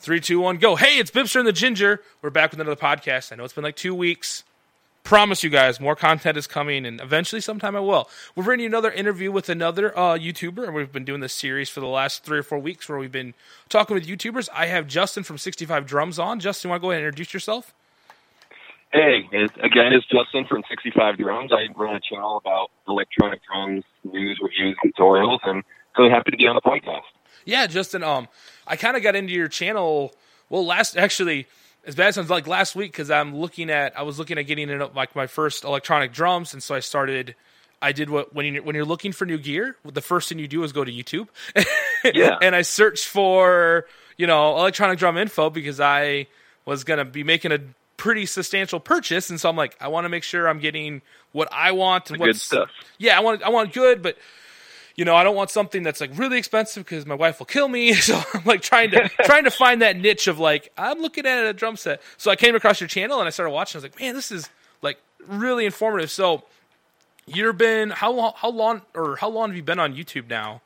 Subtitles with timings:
[0.00, 0.76] Three, two, one, go.
[0.76, 2.00] Hey, it's Bibster and the Ginger.
[2.22, 3.32] We're back with another podcast.
[3.32, 4.44] I know it's been like two weeks.
[5.02, 8.08] Promise you guys, more content is coming, and eventually, sometime I will.
[8.36, 11.68] We're bringing you another interview with another uh, YouTuber, and we've been doing this series
[11.68, 13.34] for the last three or four weeks where we've been
[13.68, 14.48] talking with YouTubers.
[14.54, 16.38] I have Justin from 65 Drums on.
[16.38, 17.74] Justin, you want to go ahead and introduce yourself?
[18.92, 21.50] Hey, it's, again, it's Justin from 65 Drums.
[21.52, 25.64] I run a channel about electronic drums, news, reviews, tutorials, and
[25.98, 27.02] really happy to be on the podcast.
[27.44, 28.02] Yeah, Justin.
[28.02, 28.28] Um,
[28.68, 30.14] I kind of got into your channel.
[30.50, 31.46] Well, last actually,
[31.86, 34.42] as bad as sounds like last week because I'm looking at I was looking at
[34.46, 37.34] getting in like my first electronic drums, and so I started.
[37.80, 40.48] I did what when you when you're looking for new gear, the first thing you
[40.48, 41.28] do is go to YouTube.
[42.14, 42.38] Yeah.
[42.40, 46.26] and I searched for you know electronic drum info because I
[46.64, 47.58] was gonna be making a
[47.96, 51.48] pretty substantial purchase, and so I'm like, I want to make sure I'm getting what
[51.52, 52.70] I want and The good stuff.
[52.98, 54.16] yeah, I want I want good, but
[54.98, 57.68] you know, I don't want something that's like really expensive because my wife will kill
[57.68, 57.92] me.
[58.08, 61.44] So I'm like trying to trying to find that niche of like I'm looking at
[61.46, 62.02] a drum set.
[62.16, 63.76] So I came across your channel and I started watching.
[63.76, 64.50] I was like, man, this is
[64.82, 66.10] like really informative.
[66.10, 66.42] So
[67.26, 70.62] you've been how long how long or how long have you been on YouTube now?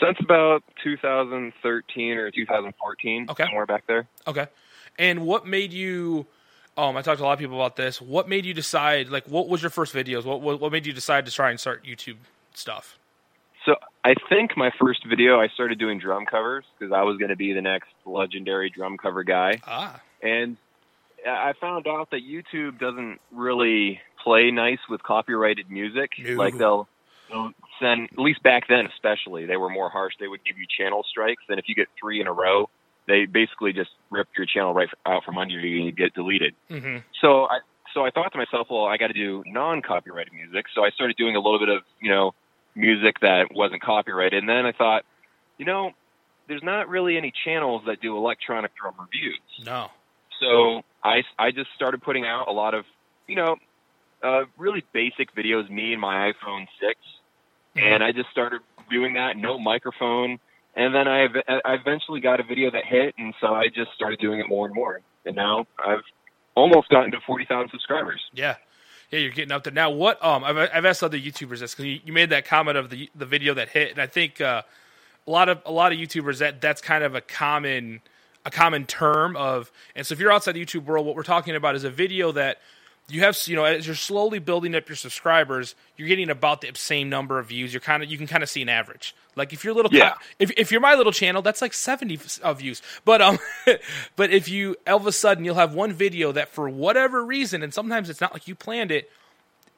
[0.00, 3.44] Since about 2013 or 2014, Okay.
[3.44, 4.06] somewhere back there.
[4.28, 4.46] Okay,
[4.96, 6.26] and what made you?
[6.76, 8.00] Um, I talked to a lot of people about this.
[8.00, 9.08] What made you decide?
[9.08, 10.24] Like, what was your first videos?
[10.24, 12.18] What what, what made you decide to try and start YouTube
[12.54, 12.97] stuff?
[14.04, 17.36] I think my first video, I started doing drum covers because I was going to
[17.36, 19.60] be the next legendary drum cover guy.
[19.66, 20.56] Ah, And
[21.26, 26.12] I found out that YouTube doesn't really play nice with copyrighted music.
[26.18, 26.34] No.
[26.34, 26.88] Like they'll,
[27.28, 30.14] they'll send, at least back then especially, they were more harsh.
[30.20, 31.42] They would give you channel strikes.
[31.48, 32.70] And if you get three in a row,
[33.06, 36.54] they basically just rip your channel right out from under you and you get deleted.
[36.70, 36.98] mm-hmm.
[37.20, 37.60] So I,
[37.94, 40.66] so I thought to myself, well, I got to do non-copyrighted music.
[40.74, 42.32] So I started doing a little bit of, you know,
[42.78, 44.38] music that wasn't copyrighted.
[44.38, 45.04] And then I thought,
[45.58, 45.90] you know,
[46.46, 49.40] there's not really any channels that do electronic drum reviews.
[49.64, 49.88] no,
[50.40, 52.84] So I, I just started putting out a lot of,
[53.26, 53.56] you know,
[54.22, 56.94] uh, really basic videos, me and my iPhone 6.
[57.76, 60.38] And I just started doing that, no microphone.
[60.74, 64.20] And then I, I eventually got a video that hit, and so I just started
[64.20, 65.00] doing it more and more.
[65.24, 66.02] And now I've
[66.54, 68.20] almost gotten to 40,000 subscribers.
[68.32, 68.56] Yeah,
[69.10, 69.90] yeah, you're getting up there now.
[69.90, 72.90] What um, I've I've asked other YouTubers this because you, you made that comment of
[72.90, 74.62] the the video that hit, and I think uh,
[75.26, 78.00] a lot of a lot of YouTubers that that's kind of a common
[78.44, 79.70] a common term of.
[79.94, 82.32] And so if you're outside the YouTube world, what we're talking about is a video
[82.32, 82.58] that
[83.10, 86.70] you have you know as you're slowly building up your subscribers, you're getting about the
[86.74, 87.72] same number of views.
[87.72, 89.14] You're kind of you can kind of see an average.
[89.34, 90.14] Like if you're little, Yeah.
[90.38, 92.82] if if you're my little channel, that's like 70 of views.
[93.04, 93.38] But um,
[94.16, 97.62] but if you all of a sudden you'll have one video that for whatever reason,
[97.62, 99.10] and sometimes it's not like you planned it,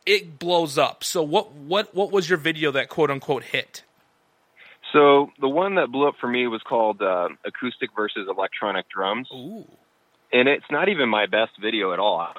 [0.07, 1.05] it blows up.
[1.05, 3.85] So what what what was your video that quote unquote hit?
[4.93, 9.29] So the one that blew up for me was called uh, Acoustic versus Electronic Drums.
[9.33, 9.65] Ooh.
[10.33, 12.35] And it's not even my best video at all.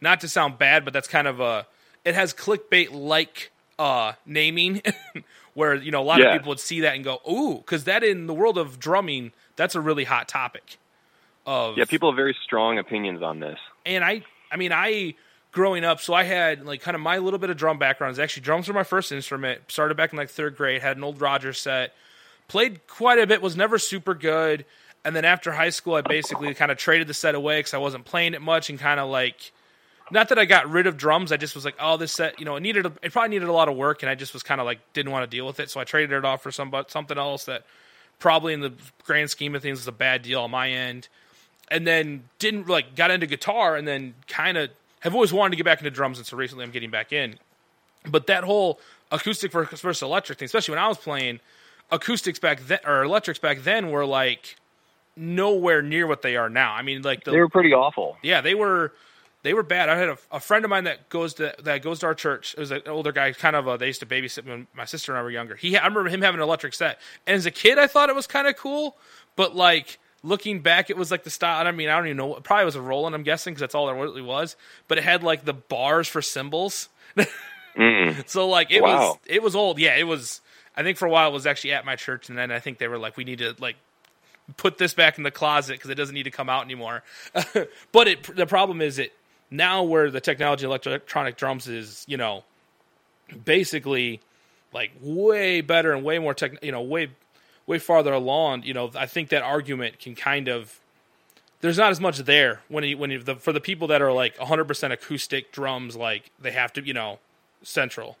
[0.00, 1.66] Not to sound bad, but that's kind of a
[2.04, 4.82] it has clickbait like uh naming
[5.54, 6.26] where you know a lot Yeah.
[6.28, 9.32] of people would see that and go ooh because that in the world of drumming
[9.56, 10.78] that's a really hot topic
[11.46, 13.58] of Yeah, people have very strong opinions on this.
[13.86, 14.22] and I,
[14.52, 15.14] I mean, I
[15.52, 18.12] growing up, so I had like kind of my little bit of drum background.
[18.12, 19.62] Is actually drums were my first instrument.
[19.68, 20.80] Started back in like third grade.
[20.82, 21.94] Had an old Rogers set.
[22.48, 23.40] Played quite a bit.
[23.42, 24.64] Was never super good.
[25.04, 27.78] And then after high school, I basically kind of traded the set away because I
[27.78, 29.52] wasn't playing it much and kind of like.
[30.10, 32.44] Not that I got rid of drums, I just was like, oh, this set, you
[32.44, 34.42] know, it needed, a, it probably needed a lot of work, and I just was
[34.42, 36.50] kind of like didn't want to deal with it, so I traded it off for
[36.50, 37.64] some something else that
[38.18, 38.72] probably in the
[39.04, 41.08] grand scheme of things is a bad deal on my end
[41.70, 44.70] and then didn't like got into guitar and then kind of
[45.00, 47.38] have always wanted to get back into drums and so recently I'm getting back in.
[48.06, 48.78] But that whole
[49.10, 51.40] acoustic versus versus electric thing, especially when I was playing
[51.90, 54.56] acoustics back then or electrics back then were like
[55.16, 56.74] nowhere near what they are now.
[56.74, 58.18] I mean like the They were pretty awful.
[58.22, 58.92] yeah, they were
[59.42, 59.88] they were bad.
[59.88, 62.54] I had a, a friend of mine that goes to that goes to our church.
[62.54, 63.66] It was an older guy, kind of.
[63.66, 65.56] A, they used to babysit when my sister and I were younger.
[65.56, 68.14] He, I remember him having an electric set, and as a kid, I thought it
[68.14, 68.96] was kind of cool.
[69.36, 71.66] But like looking back, it was like the style.
[71.66, 72.36] I mean, I don't even know.
[72.36, 73.14] It probably was a Roland.
[73.14, 74.56] I'm guessing because that's all there really was.
[74.88, 76.88] But it had like the bars for cymbals.
[77.16, 77.26] Mm.
[78.26, 79.78] So like it was it was old.
[79.78, 80.40] Yeah, it was.
[80.76, 82.78] I think for a while it was actually at my church, and then I think
[82.78, 83.76] they were like, we need to like
[84.56, 87.02] put this back in the closet because it doesn't need to come out anymore.
[87.92, 89.12] but it the problem is it
[89.50, 92.44] now where the technology electronic drums is, you know,
[93.44, 94.20] basically
[94.72, 97.10] like way better and way more tech, you know, way
[97.66, 98.62] way farther along.
[98.64, 100.80] You know, I think that argument can kind of
[101.60, 104.12] there's not as much there when you, when you, the, for the people that are
[104.12, 107.18] like 100% acoustic drums, like they have to, you know,
[107.62, 108.16] central.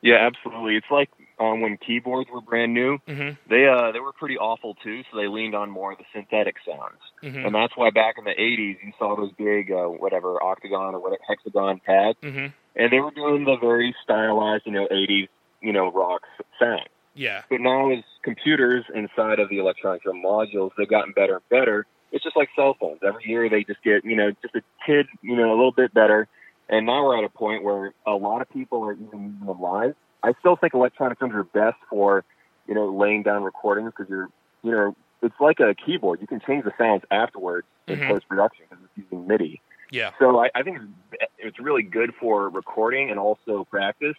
[0.00, 0.76] Yeah, absolutely.
[0.76, 3.36] It's like um, when keyboards were brand new, Mhm.
[3.48, 5.02] they uh, they were pretty awful too.
[5.10, 7.46] So they leaned on more of the synthetic sounds, Mhm.
[7.46, 11.00] and that's why back in the '80s you saw those big uh, whatever octagon or
[11.00, 12.52] whatever hexagon pads, Mhm.
[12.76, 15.28] and they were doing the very stylized, you know, '80s,
[15.60, 16.26] you know, rock
[16.58, 16.88] sound.
[17.14, 17.42] Yeah.
[17.50, 21.86] But now as computers inside of the electronic drum modules, they've gotten better and better.
[22.10, 23.00] It's just like cell phones.
[23.02, 25.92] Every year they just get, you know, just a tid, you know, a little bit
[25.94, 26.28] better.
[26.68, 29.60] And now we're at a point where a lot of people are even using them
[29.60, 29.94] live.
[30.22, 32.24] I still think electronic drums are best for,
[32.66, 34.28] you know, laying down recordings because you're,
[34.62, 36.20] you know, it's like a keyboard.
[36.20, 38.06] You can change the sounds afterwards in Mhm.
[38.08, 39.60] post production because it's using MIDI.
[39.90, 40.12] Yeah.
[40.18, 40.78] So I, I think
[41.12, 44.16] it's, it's really good for recording and also practice.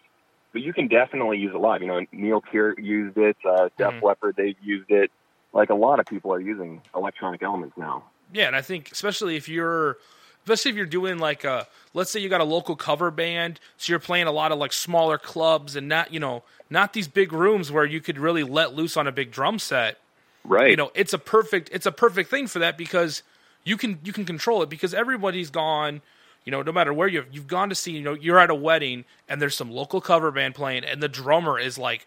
[0.51, 1.81] But you can definitely use it live.
[1.81, 3.35] You know, Neil Peart used it.
[3.43, 4.03] Uh, Def Mhm.
[4.03, 5.09] Leppard, they've used it.
[5.51, 8.03] Like a lot of people are using electronic elements now.
[8.31, 9.97] Yeah, and I think especially if you're
[10.43, 13.91] especially if you're doing like a let's say you got a local cover band, so
[13.91, 17.31] you're playing a lot of like smaller clubs and not, you know, not these big
[17.31, 19.99] rooms where you could really let loose on a big drum set.
[20.43, 20.71] Right.
[20.71, 23.23] You know, it's a perfect it's a perfect thing for that because
[23.63, 26.01] you can you can control it because everybody's gone
[26.45, 28.55] you know, no matter where you've you've gone to see, you know, you're at a
[28.55, 32.05] wedding and there's some local cover band playing and the drummer is like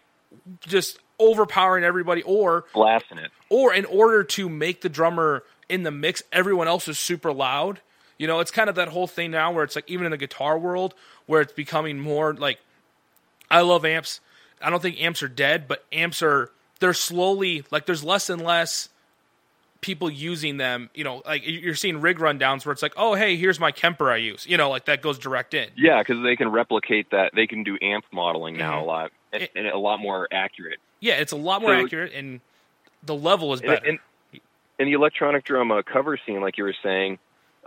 [0.61, 3.31] just overpowering everybody or blasting it.
[3.49, 7.81] or in order to make the drummer in the mix, everyone else is super loud.
[8.17, 10.17] You know, it's kind of that whole thing now where it's like even in the
[10.17, 10.93] guitar world
[11.27, 12.59] where it's becoming more like
[13.51, 14.19] I love amps.
[14.61, 16.49] I don't think amps are dead, but amps are
[16.79, 18.89] they're slowly like there's less and less
[19.81, 20.89] people using them.
[20.95, 24.09] You know, like you're seeing rig rundowns where it's like, oh hey, here's my Kemper
[24.11, 24.45] I use.
[24.47, 25.69] You know, like that goes direct in.
[25.75, 27.31] Yeah, because they can replicate that.
[27.35, 28.81] They can do amp modeling now Mhm.
[28.81, 30.79] a lot and, It- and a lot more accurate.
[30.99, 32.41] Yeah, it's a lot more So- accurate and
[33.03, 33.85] the level is And- better.
[33.87, 33.99] and-
[34.79, 37.17] in the electronic drum uh, cover scene, like you were saying,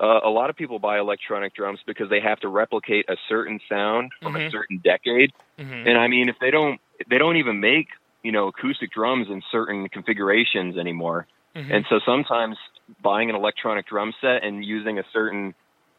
[0.00, 3.60] uh, a lot of people buy electronic drums because they have to replicate a certain
[3.68, 4.50] sound from a Mhm.
[4.50, 5.30] certain decade.
[5.58, 5.86] Mhm.
[5.86, 7.88] And I mean, if they don't, they don't even make
[8.22, 11.26] you know acoustic drums in certain configurations anymore.
[11.54, 11.70] Mhm.
[11.70, 12.56] And so sometimes
[13.02, 15.54] buying an electronic drum set and using a certain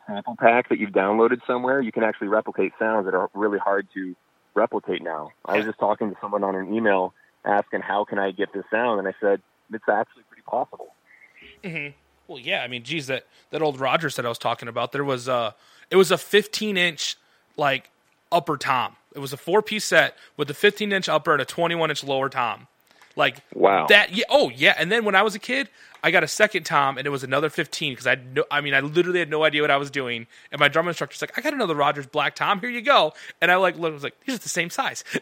[0.08, 3.88] sample pack that you've downloaded somewhere, you can actually replicate sounds that are really hard
[3.94, 4.16] to
[4.56, 5.32] replicate now.
[5.46, 7.14] I was just talking to someone on an email
[7.46, 10.96] asking how can I get this sound, and I said it's actually pretty possible.
[11.64, 11.88] hmm
[12.28, 12.62] Well, yeah.
[12.64, 15.56] I mean, geez, that that old Rogers that I was talking about, there was a
[15.90, 17.18] it was a 15 inch
[17.58, 17.90] like
[18.32, 18.96] upper tom.
[19.14, 22.04] It was a four piece set with a 15 inch upper and a 21 inch
[22.04, 22.68] lower tom.
[23.18, 23.88] Like Wow.
[23.88, 24.14] that.
[24.16, 24.24] Yeah.
[24.30, 24.74] Oh, yeah.
[24.78, 25.68] And then when I was a kid,
[26.02, 28.46] I got a second tom, and it was another 15 because I no.
[28.50, 30.28] I mean, I literally had no idea what I was doing.
[30.52, 32.62] And my drum instructor's like, "I got another Rogers black tom.
[32.62, 35.04] Here you go." And I like looked, was like, "These are the same size."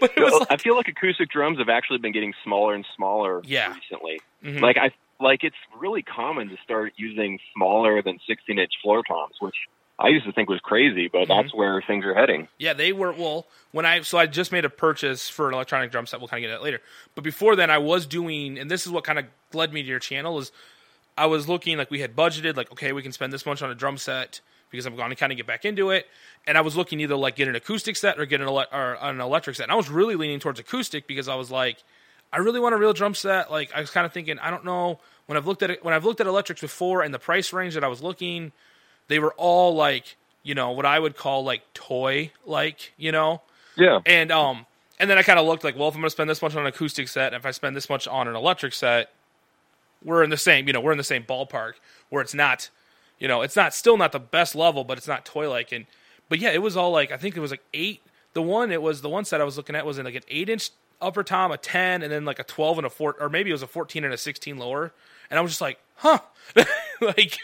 [0.00, 2.86] but it was like, I feel like acoustic drums have actually been getting smaller and
[2.96, 3.74] smaller Yeah.
[3.74, 4.20] recently.
[4.44, 4.60] Mhm.
[4.60, 9.34] Like I like it's really common to start using smaller than 16 inch floor toms,
[9.40, 9.54] which
[9.98, 11.42] I used to think was crazy, but mm-hmm.
[11.42, 12.48] that's where things are heading.
[12.58, 13.12] Yeah, they were.
[13.12, 16.20] Well, when I so I just made a purchase for an electronic drum set.
[16.20, 16.80] We'll kind of get that later.
[17.14, 19.88] But before then, I was doing, and this is what kind of led me to
[19.88, 20.38] your channel.
[20.38, 20.52] Is
[21.16, 23.70] I was looking like we had budgeted, like okay, we can spend this much on
[23.70, 26.06] a drum set because I'm going to kind of get back into it.
[26.46, 28.98] And I was looking either like get an acoustic set or get an ele- or
[29.00, 29.64] an electric set.
[29.64, 31.82] And I was really leaning towards acoustic because I was like,
[32.32, 33.50] I really want a real drum set.
[33.50, 35.94] Like I was kind of thinking, I don't know when I've looked at it when
[35.94, 38.52] I've looked at electrics before and the price range that I was looking,
[39.08, 43.42] they were all like you know what I would call like toy like you know
[43.76, 44.00] Yeah.
[44.06, 44.66] and um
[45.00, 46.54] and then I kind of looked like well if I'm going to spend this much
[46.54, 49.10] on an acoustic set and if I spend this much on an electric set
[50.04, 51.72] we're in the same you know we're in the same ballpark
[52.08, 52.70] where it's not
[53.18, 55.86] you know it's not still not the best level but it's not toy like and
[56.28, 58.00] but yeah it was all like I think it was like eight
[58.32, 60.22] the one it was the one set I was looking at was in like an
[60.28, 60.70] eight inch
[61.00, 63.52] upper tom a 10 and then like a 12 and a 4 or maybe it
[63.54, 64.92] was a 14 and a 16 lower
[65.30, 66.18] and I was just like huh
[67.00, 67.38] like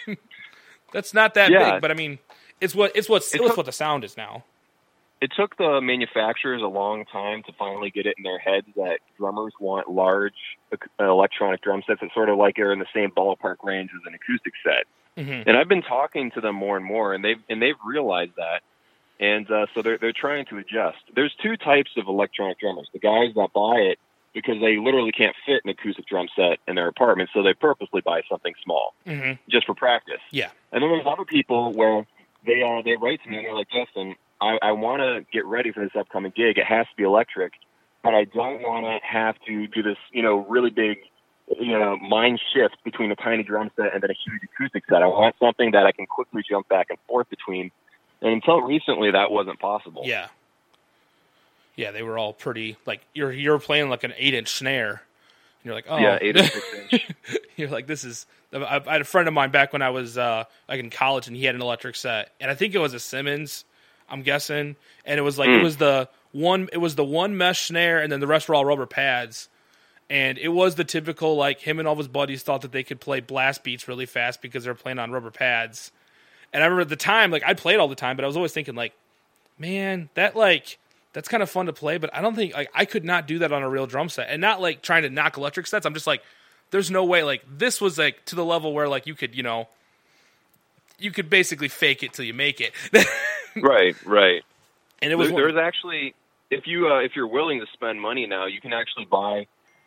[0.93, 1.73] that's not that Yeah.
[1.73, 2.19] big but I mean
[2.61, 4.45] it's what it's what It's it's a- what the sound is now
[5.21, 8.99] It took the manufacturers a long time to finally get it in their heads that
[9.17, 10.35] drummers want large
[10.99, 14.15] electronic drum sets that sort of like are in the same ballpark range as an
[14.15, 14.85] acoustic set.
[15.17, 15.45] Mhm.
[15.47, 18.63] And I've been talking to them more and more, and they've and they've realized that,
[19.25, 20.99] and uh, so they're they're trying to adjust.
[21.14, 23.99] There's two types of electronic drummers: the guys that buy it
[24.35, 28.00] because they literally can't fit an acoustic drum set in their apartment, so they purposely
[28.00, 29.38] buy something small Mhm.
[29.49, 30.21] just for practice.
[30.33, 30.50] Yeah.
[30.73, 32.04] And then there's other people where
[32.45, 35.45] they uh, they write to me and they're like, Justin, I, I want to get
[35.47, 36.59] ready for this upcoming gig.
[36.59, 37.52] It has to be electric,
[38.02, 40.99] but I don't want to have to do this, you know, really big,
[41.61, 45.00] you know, mind shift between a tiny drum set and then a huge acoustic set.
[45.00, 47.71] I want something that I can quickly jump back and forth between.
[48.25, 50.02] And until recently, that wasn't possible.
[50.04, 50.26] Yeah.
[51.76, 54.90] Yeah, they were all pretty like you're you're playing like an eight inch snare.
[54.90, 55.00] And
[55.64, 57.07] you're like, oh Yeah, eight inch.
[57.57, 60.16] you're like, this is I, I had a friend of mine back when I was
[60.16, 62.31] uh like in college and he had an electric set.
[62.40, 63.64] And I think it was a Simmons,
[64.09, 64.76] I'm guessing.
[65.04, 65.62] And it was like it Mm.
[65.64, 66.69] was the one.
[66.73, 69.49] It was the one mesh snare, and then the rest were all rubber pads.
[70.11, 72.83] And it was the typical like him and all of his buddies thought that they
[72.85, 75.90] could play blast beats really fast because they were playing on rubber pads.
[76.55, 78.37] And I remember at the time, like I played all the time, but I was
[78.37, 78.95] always thinking like,
[79.59, 80.79] man, that like
[81.13, 83.41] that's kind of fun to play, but I don't think like I could not do
[83.41, 84.29] that on a real drum set.
[84.31, 85.85] And not like trying to knock electric sets.
[85.85, 86.23] I'm just like,
[86.71, 89.43] there's no way like this was like to the level where like you could, you
[89.43, 89.69] know,
[90.99, 92.73] you could basically fake it till you make it.
[93.57, 94.43] right, right.
[95.03, 96.15] And it was There- there's actually
[96.51, 99.47] if you uh, if you're willing to spend money now, you can actually buy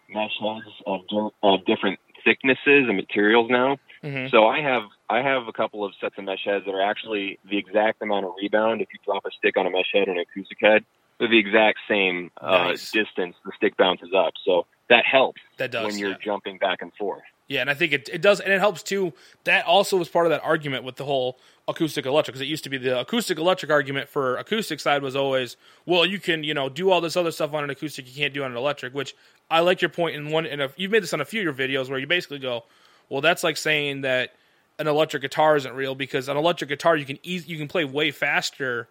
[0.10, 3.78] mesh heads of, of different thicknesses and materials now.
[4.04, 4.30] Mhm.
[4.32, 7.40] So I have I have a couple of sets of mesh heads that are actually
[7.50, 8.82] the exact amount of rebound.
[8.82, 10.84] If you drop a stick on a mesh head and an acoustic head,
[11.18, 12.92] they're the exact same uh, Nice.
[12.92, 14.34] distance the stick bounces up.
[14.46, 16.18] So that helps that does when you're yeah.
[16.24, 17.24] jumping back and forth.
[17.48, 19.14] Yeah, and I think it, it does, and it helps too.
[19.46, 22.66] That also was part of that argument with the whole acoustic electric, because it used
[22.66, 26.54] to be the acoustic electric argument for acoustic side was always, well, you can you
[26.54, 28.94] know do all this other stuff on an acoustic, you can't do on an electric.
[28.94, 29.16] Which
[29.50, 31.68] I like your point in one, and you've made this on a few of your
[31.68, 32.66] videos where you basically go,
[33.08, 34.34] well, that's like saying that
[34.80, 37.84] an electric guitar isn't real because an electric guitar you can eas- you can play
[37.86, 38.88] way faster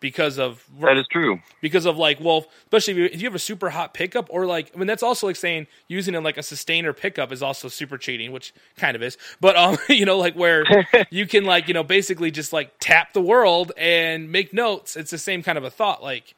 [0.00, 1.40] because of That is true.
[1.60, 4.46] because of like well especially if you, if you have a super hot pickup or
[4.46, 7.68] like i mean that's also like saying using it like a sustainer pickup is also
[7.68, 10.64] super cheating which kind of is but um you know like where
[11.10, 15.10] you can like you know basically just like tap the world and make notes it's
[15.10, 16.34] the same kind of a thought like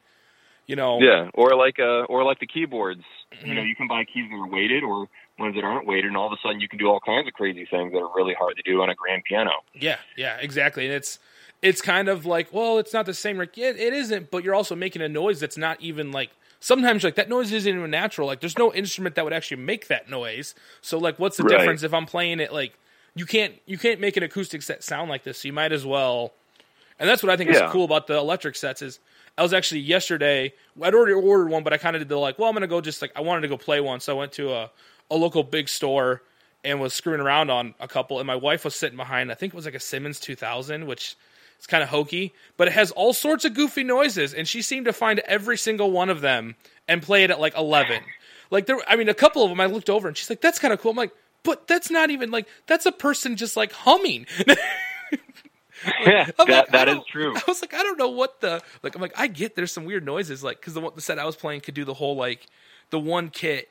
[0.66, 3.02] you know Yeah, or like uh, or like the keyboards.
[3.34, 3.46] Mm-hmm.
[3.48, 5.08] You know, you can buy keys that are weighted or
[5.38, 7.34] ones that aren't weighted, and all of a sudden you can do all kinds of
[7.34, 9.50] crazy things that are really hard to do on a grand piano.
[9.74, 10.84] Yeah, yeah, exactly.
[10.84, 11.18] And it's
[11.62, 13.38] it's kind of like, well, it's not the same.
[13.38, 16.30] Like, yeah, it isn't, but you're also making a noise that's not even like.
[16.60, 18.28] Sometimes like that noise isn't even natural.
[18.28, 20.54] Like, there's no instrument that would actually make that noise.
[20.80, 21.58] So like, what's the Right.
[21.58, 22.78] difference if I'm playing it like
[23.16, 25.38] you can't you can't make an acoustic set sound like this.
[25.38, 26.32] So you might as well.
[27.00, 29.00] And that's what I think is cool about the electric sets is.
[29.36, 30.52] I was actually yesterday.
[30.80, 32.38] I'd already ordered one, but I kind of did the like.
[32.38, 34.32] Well, I'm gonna go just like I wanted to go play one, so I went
[34.32, 34.70] to a
[35.12, 36.22] a local big store
[36.64, 38.18] and was screwing around on a couple.
[38.18, 39.30] And my wife was sitting behind.
[39.30, 41.16] I think it was like a Simmons 2000, which
[41.60, 44.34] is kind of hokey, but it has all sorts of goofy noises.
[44.34, 46.56] And she seemed to find every single one of them
[46.88, 48.00] and play it at like 11.
[48.50, 50.58] Like there, I mean, a couple of them I looked over and she's like, "That's
[50.58, 53.72] kind of cool." I'm like, "But that's not even like that's a person just like
[53.72, 54.26] humming."
[56.04, 57.34] Yeah, I'm that like, that is true.
[57.36, 58.94] I was like, I don't know what the like.
[58.94, 61.36] I'm like, I get there's some weird noises, like because the the set I was
[61.36, 62.46] playing could do the whole like
[62.90, 63.68] the one kit.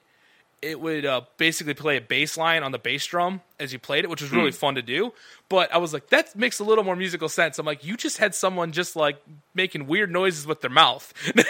[0.62, 4.03] It would uh, basically play a bass line on the bass drum as you played
[4.03, 5.13] it, which was really fun to do.
[5.50, 7.58] But I was like, that makes a little more musical sense.
[7.58, 9.22] I'm like, you just had someone just like
[9.56, 11.13] making weird noises with their mouth.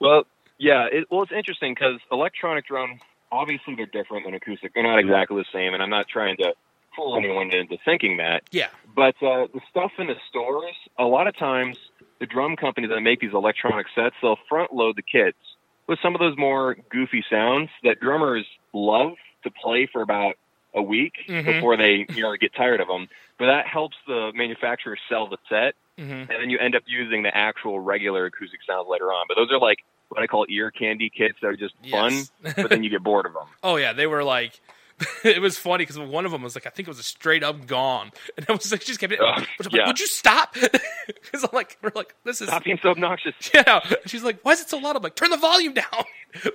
[0.00, 0.24] Well,
[0.58, 0.86] yeah.
[0.92, 3.00] It, well, it's interesting because electronic drums
[3.32, 4.74] obviously they're different than acoustic.
[4.74, 6.54] They're not exactly the same, and I'm not trying to
[6.94, 8.44] fool anyone into thinking that.
[8.52, 11.76] yeah, But uh, the stuff in the stores, a lot of times,
[12.20, 15.38] the drum companies that make these electronic sets, they'll front load the kits
[15.88, 19.12] with some of those more goofy sounds that drummers love
[19.44, 20.34] to play for about
[20.74, 21.44] a week Mhm.
[21.46, 23.08] before they you know get tired of them.
[23.38, 27.22] But that helps the manufacturer sell the set, hmm and then you end up using
[27.22, 29.26] the actual regular acoustic sounds later on.
[29.28, 32.26] But those are like what I call ear candy kits that are just fun,
[32.56, 33.46] but then you get bored of them.
[33.62, 34.60] Oh yeah, they were like,
[35.24, 37.42] it was funny because one of them was like, I think it was a straight
[37.42, 39.20] up gone, and I was like, she just kept it.
[39.20, 39.78] Ugh, yeah.
[39.78, 40.56] like, would you stop?
[41.06, 43.34] Because I'm like, we're like, this is Stop being so obnoxious.
[43.52, 43.80] yeah.
[44.06, 44.96] She's like, why is it so loud?
[44.96, 46.04] I'm like, turn the volume down.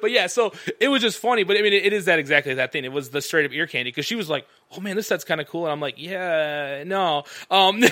[0.01, 1.43] But yeah, so it was just funny.
[1.43, 2.85] But I mean, it, it is that exactly that thing.
[2.85, 5.23] It was the straight up ear candy because she was like, oh man, this set's
[5.23, 7.23] kind of cool, and I'm like, yeah, no.
[7.51, 7.83] Um,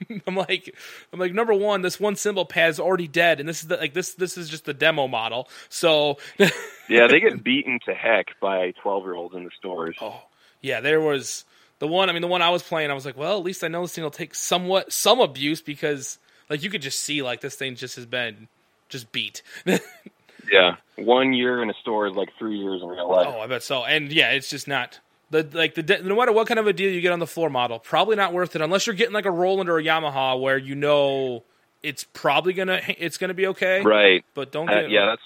[0.26, 0.74] I'm like,
[1.12, 3.94] I'm like, number one, this one cymbal pad's already dead, and this is the, like
[3.94, 5.48] this this is just the demo model.
[5.68, 6.18] So
[6.88, 9.96] Yeah, they get beaten to heck by twelve year olds in the stores.
[10.00, 10.22] Oh,
[10.60, 11.44] yeah, there was
[11.78, 12.08] the one.
[12.08, 12.90] I mean, the one I was playing.
[12.90, 15.60] I was like, well, at least I know this thing will take somewhat some abuse
[15.62, 18.48] because, like, you could just see like this thing just has been
[18.88, 19.42] just beat.
[20.52, 23.26] Yeah, one year in a store is like three years in real life.
[23.28, 23.84] oh, I bet so.
[23.84, 25.00] And yeah, it's just not
[25.30, 27.26] the like the de- no matter what kind of a deal you get on the
[27.26, 30.40] floor model, probably not worth it unless you're getting like a Roland or a Yamaha
[30.40, 31.42] where you know
[31.82, 33.82] it's probably gonna it's gonna be okay.
[33.82, 34.24] Right.
[34.34, 35.22] But don't Uh, get yeah, that's.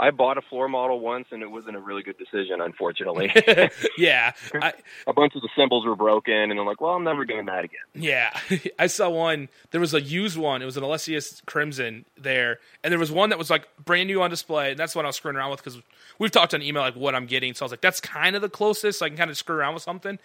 [0.00, 3.30] I bought a floor model once, and it wasn't a really good decision, unfortunately.
[3.98, 4.32] yeah.
[4.54, 4.72] I,
[5.06, 7.64] a bunch of the cymbals were broken, and I'm like, well, I'm never doing that
[7.64, 7.80] again.
[7.94, 8.30] Yeah,
[8.78, 9.50] I saw one.
[9.70, 10.62] There was a used one.
[10.62, 14.22] It was an Alesis Crimson there, and there was one that was like brand new
[14.22, 14.70] on display.
[14.70, 15.78] And that's what I was screwing around with because
[16.18, 17.52] we've talked on email like what I'm getting.
[17.52, 19.00] So I was like, that's kind of the closest.
[19.00, 20.18] So I can kind of screw around with something.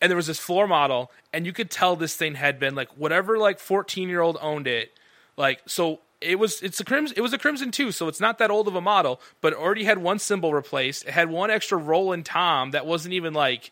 [0.00, 2.90] And there was this floor model, and you could tell this thing had been like
[2.98, 4.92] whatever like 14 year old owned it.
[5.38, 7.14] Like so, it was it's a crimson.
[7.16, 9.58] It was a crimson too, so it's not that old of a model, but it
[9.58, 11.04] already had one cymbal replaced.
[11.06, 13.70] It had one extra Roland tom that wasn't even like.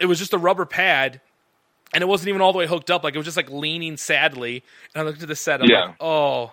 [0.00, 1.20] It was just a rubber pad
[1.92, 3.04] and it wasn't even all the way hooked up.
[3.04, 4.64] Like it was just like leaning sadly.
[4.94, 5.62] And I looked at the set.
[5.62, 5.84] I'm Yeah.
[5.86, 6.52] like, oh,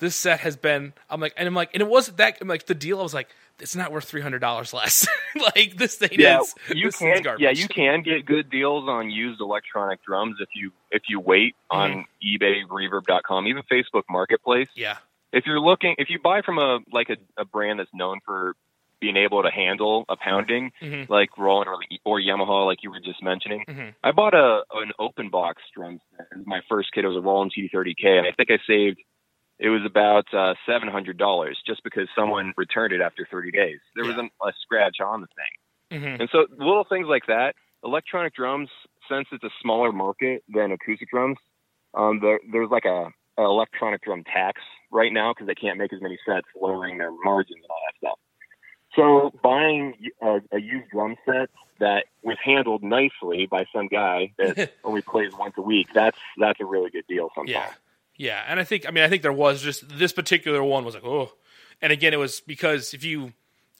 [0.00, 0.92] this set has been.
[1.08, 2.38] I'm like, and I'm like, and it wasn't that.
[2.40, 2.98] I'm like, the deal.
[2.98, 3.28] I was like,
[3.62, 5.06] it's not worth three hundred dollars less.
[5.56, 6.54] like this thing Yeah, is.
[6.74, 7.22] you can.
[7.38, 11.54] Yeah, you can get good deals on used electronic drums if you if you wait
[11.70, 14.68] on eBay, Reverb.com, even Facebook Marketplace.
[14.74, 14.96] Yeah.
[15.32, 18.54] If you're looking, if you buy from a like a, a brand that's known for
[19.00, 21.08] being able to handle a pounding, Mhm.
[21.08, 23.94] like Roland or, or Yamaha, like you were just mentioning, Mhm.
[24.04, 26.26] I bought a an open box drum set.
[26.46, 27.04] My first kit.
[27.04, 28.98] It was a Roland TD30K, and I think I saved.
[29.58, 33.78] It was about uh, seven hundred dollars just because someone returned it after thirty days.
[33.94, 34.10] There Yeah.
[34.10, 36.00] wasn't a scratch on the thing.
[36.02, 36.20] Mhm.
[36.20, 37.54] And so little things like that,
[37.84, 38.70] electronic drums,
[39.08, 41.36] since it's a smaller market than acoustic drums,
[41.94, 45.92] um, there, there's like a, a electronic drum tax right now because they can't make
[45.92, 48.18] as many sets, lowering their margins and all that stuff.
[48.94, 54.72] So buying a, a used drum set that was handled nicely by some guy that
[54.84, 57.50] only plays once a week, that's that's a really good deal sometimes.
[57.50, 57.72] Yeah.
[58.22, 58.44] Yeah.
[58.46, 61.04] And I think, I mean, I think there was just this particular one was like,
[61.04, 61.32] oh.
[61.80, 63.32] And again, it was because if you,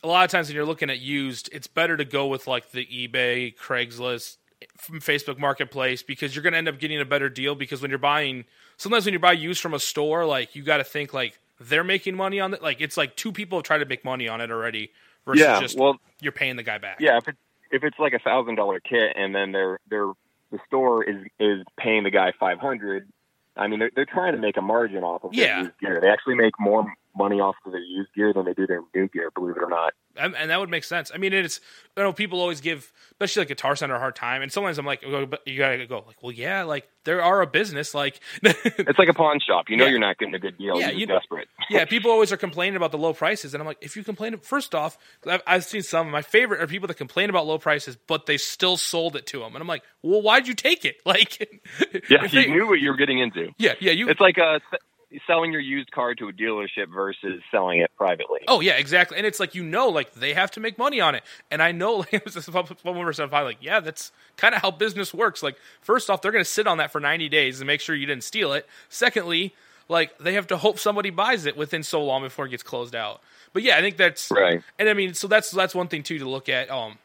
[0.03, 2.73] a lot of times when you're looking at used, it's better to go with like
[2.73, 4.39] the eBay, Craigslist,
[4.77, 7.91] from Facebook Marketplace because you're going to end up getting a better deal because when
[7.91, 8.45] you're buying,
[8.79, 11.85] sometimes when you buy used from a store, like you got to think like they're
[11.85, 12.63] making money on it.
[12.63, 14.91] Like it's like two people have tried to make money on it already
[15.25, 16.97] versus Yeah, just well, you're paying the guy back.
[16.99, 17.39] Yeah, if it's
[17.71, 20.13] if it's like a thousand dollar kit and then they're they're
[20.51, 23.09] the store is is paying the guy five hundred.
[23.57, 25.59] I mean, they're they're trying to make a margin off of their Yeah.
[25.63, 26.01] used gear.
[26.01, 29.09] They actually make more money off of their used gear than they do their new
[29.09, 29.31] gear.
[29.35, 29.93] Believe it or not.
[30.17, 31.11] And, and that would make sense.
[31.15, 31.61] I mean, it's
[31.97, 34.87] you know people always give, especially like Guitar Center, a hard time, and sometimes I'm
[34.87, 38.21] like, oh, but you gotta go like, well, yeah, like there are a business, like
[38.43, 39.69] It's like a pawn shop.
[39.69, 39.91] You know, Yeah.
[39.91, 40.79] you're not getting a good deal.
[40.79, 41.49] Yeah, you're you- desperate.
[41.71, 44.37] yeah, people always are complaining about the low prices, and I'm like, if you complain,
[44.39, 46.07] first off, I've, I've seen some.
[46.07, 49.27] Of my favorite are people that complain about low prices, but they still sold it
[49.29, 50.97] to them, and I'm like, well, why'd you take it?
[51.07, 51.63] Like,
[52.09, 53.51] Yeah, you they- knew what you were getting into.
[53.59, 54.09] yeah, yeah, you.
[54.09, 54.81] It's like a s-
[55.27, 58.41] selling your used car to a dealership versus selling it privately.
[58.49, 59.19] Oh yeah, exactly.
[59.19, 61.23] And it's like you know, like they have to make money on it.
[61.51, 64.71] And I know, like it was just one percent Like yeah, that's kind of how
[64.71, 65.43] business works.
[65.43, 67.95] Like first off, they're going to sit on that for ninety days and make sure
[67.95, 68.67] you didn't steal it.
[68.89, 69.55] Secondly,
[69.89, 72.95] like they have to hope somebody buys it within so long before it gets closed
[72.95, 73.21] out.
[73.53, 74.63] But yeah, I think that's Right.
[74.79, 76.71] And I mean, so that's that's one thing too to look at.
[76.71, 76.99] Um,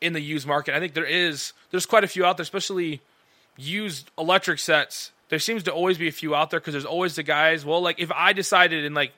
[0.00, 3.00] in the used market, I think there is there's quite a few out there, especially
[3.56, 5.12] used electric sets.
[5.28, 7.64] There seems to always be a few out there because there's always the guys.
[7.64, 9.12] Well, like if I decided in like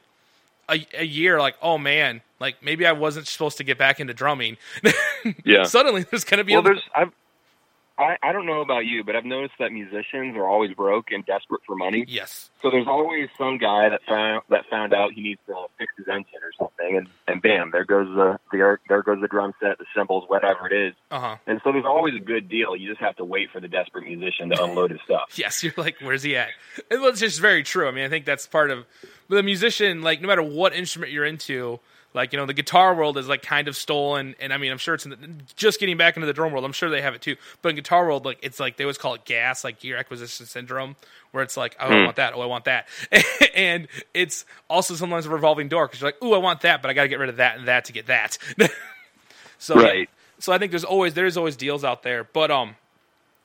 [0.68, 4.14] a, a year, like oh man, like maybe I wasn't supposed to get back into
[4.14, 4.56] drumming.
[5.44, 5.64] Yeah.
[5.64, 7.12] Suddenly, there's gonna be Well, a, there's I've
[7.98, 11.26] I, I don't know about you, but I've noticed that musicians are always broke and
[11.26, 12.04] desperate for money.
[12.06, 15.92] yes, So there's always some guy that found that found out he needs to fix
[15.96, 19.52] his engine or something, and, and bam, there goes the, the there goes the drum
[19.60, 20.94] set, the cymbals, whatever it is.
[21.10, 22.76] uh huh, And so there's always a good deal.
[22.76, 25.24] You just have to wait for the desperate musician to unload his stuff.
[25.36, 25.62] yes.
[25.64, 26.50] You're like, where's he at?
[26.90, 27.88] Well, it's just very true.
[27.88, 28.86] I mean, I think that's part of
[29.28, 30.02] the musician.
[30.02, 31.80] Like, no matter what instrument you're into.
[32.14, 34.78] Like you know, the guitar world is like kind of stolen, and I mean, I'm
[34.78, 35.16] sure it's in the,
[35.56, 36.64] just getting back into the drum world.
[36.64, 38.96] I'm sure they have it too, but in guitar world, like it's like they always
[38.98, 40.96] call it gas, like gear acquisition syndrome,
[41.32, 42.88] where it's like, oh, I want that, oh, I want that,
[43.54, 46.90] and it's also sometimes a revolving door because you're like, oh, I want that, but
[46.90, 48.38] I got to get rid of that and that to get that.
[49.58, 50.08] so Right.
[50.38, 52.74] so I think there's always there's always deals out there, but um,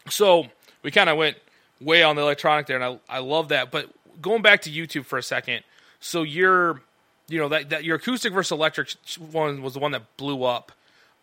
[0.09, 0.47] so
[0.83, 1.37] we kind of went
[1.81, 3.71] way on the electronic there, and I I love that.
[3.71, 3.89] But
[4.21, 5.63] going back to YouTube for a second,
[5.99, 6.81] so you're
[7.27, 8.89] you know that that your acoustic versus electric
[9.31, 10.71] one was the one that blew up.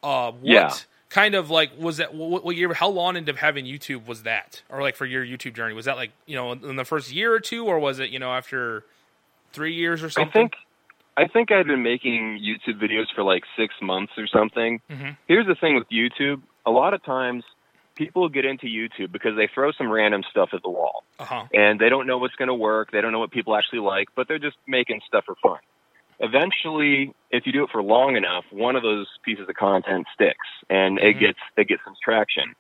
[0.03, 0.73] Uh, what Yeah.
[1.11, 2.15] kind of like was that?
[2.15, 2.73] What, what year?
[2.75, 5.75] How long into having YouTube was that, or like for your YouTube journey?
[5.75, 8.19] Was that like you know in the first year or two, or was it you
[8.19, 8.85] know after
[9.53, 10.31] three years or something?
[10.31, 10.53] I think
[11.17, 14.81] I think I've been making YouTube videos for like six months or something.
[14.91, 15.17] Mhm.
[15.29, 17.45] Here's the thing with YouTube: a lot of times
[17.97, 21.05] people get into YouTube because they throw some random stuff at the wall.
[21.19, 21.45] Uh huh.
[21.53, 22.91] and they don't know what's going to work.
[22.93, 25.59] They don't know what people actually like, but they're just making stuff for fun.
[26.20, 30.46] Eventually, if you do it for long enough, one of those pieces of content sticks,
[30.68, 31.20] and it Mhm.
[31.20, 32.54] gets it gets some traction.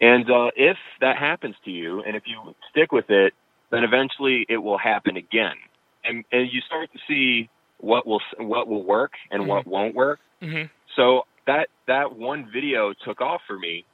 [0.00, 3.32] And uh, if that happens to you, and if you stick with it,
[3.70, 5.56] then eventually it will happen again,
[6.04, 10.20] and and you start to see what will what will work and what won't work.
[10.40, 10.64] hmm
[10.96, 13.84] So that that one video took off for me,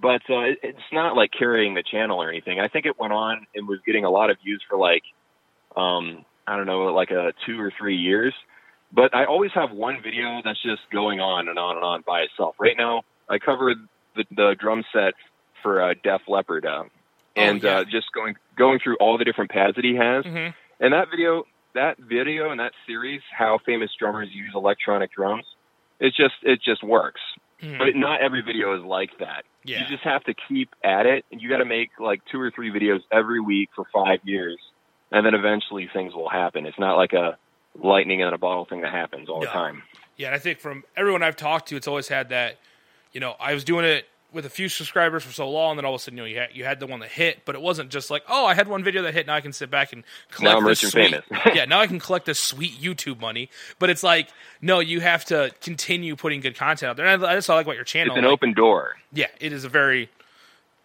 [0.00, 2.60] but uh, it, it's not like carrying the channel or anything.
[2.60, 5.02] I think it went on and was getting a lot of views for like,
[5.76, 8.34] um, I don't know, like a two or three years.
[8.90, 12.20] But I always have one video that's just going on and on and on by
[12.20, 12.54] itself.
[12.58, 13.76] Right now, I covered
[14.16, 15.12] the, the drum set
[15.62, 16.84] for uh, Def Leppard, uh,
[17.36, 17.80] and yeah.
[17.80, 20.24] uh, just going going through all the different pads that he has.
[20.24, 20.48] hmm
[20.80, 25.44] And that video, that video and that series, how famous drummers use electronic drums,
[26.00, 27.20] it just it just works.
[27.62, 27.78] Mhm.
[27.78, 29.44] But not every video is like that.
[29.64, 29.80] Yeah.
[29.80, 32.50] You just have to keep at it, and you got to make like two or
[32.50, 34.58] three videos every week for five years,
[35.10, 36.66] and then eventually things will happen.
[36.66, 37.38] It's not like a
[37.74, 39.82] lightning in a bottle thing that happens all the time.
[40.16, 42.58] Yeah, and I think from everyone I've talked to, it's always had that.
[43.12, 45.84] You know, I was doing it with a few subscribers for so long, and then
[45.86, 47.54] all of a sudden, you know, you had, you had the one that hit, but
[47.54, 49.26] it wasn't just like, oh, I had one video that hit.
[49.26, 50.52] Now I can sit back and collect.
[50.52, 51.46] Now I'm this rich and famous.
[51.54, 53.48] yeah, now I can collect this sweet YouTube money.
[53.78, 54.28] But it's like,
[54.60, 57.06] no, you have to continue putting good content out there.
[57.06, 58.14] And I, I just like what your channel.
[58.14, 58.96] It's an like, open door.
[59.12, 60.10] yeah, it is a very.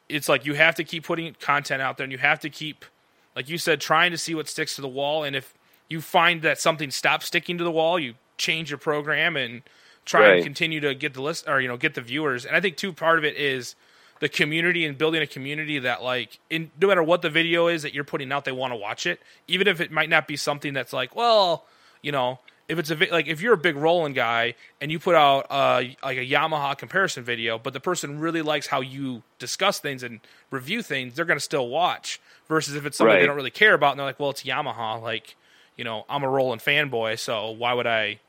[0.08, 2.86] It's like you have to keep putting content out there, and you have to keep,
[3.36, 5.24] like you said, trying to see what sticks to the wall.
[5.24, 5.54] And if
[5.90, 9.62] you find that something stops sticking to the wall, you change your program and
[10.06, 12.46] try and continue to get the list or you know get the viewers.
[12.46, 13.76] And I think too part of it is
[14.20, 17.84] the community and building a community that like in no matter what the video is
[17.84, 20.36] that you're putting out, they want to watch it, even if it might not be
[20.36, 21.66] something that's like, well,
[22.02, 22.40] you know.
[22.70, 25.84] If it's a like if you're a big Roland guy and you put out uh,
[26.04, 30.22] like a Yamaha comparison video, but the person really likes how you discuss things and
[30.50, 32.22] review things, they're going to still watch.
[32.48, 35.02] Versus if it's something they don't really care about, and they're like, "Well, it's Yamaha.
[35.02, 35.36] Like,
[35.78, 38.20] you know, I'm a Roland fanboy, so why would I,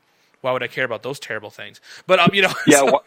[0.41, 2.79] why would I care about those terrible things?" But um, you know, Yeah.
[2.79, 3.03] so-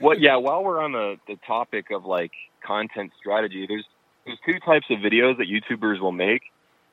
[0.00, 0.36] well, yeah.
[0.36, 3.84] While we're on the, the topic of like content strategy, there's
[4.26, 6.42] there's two types of videos that YouTubers will make.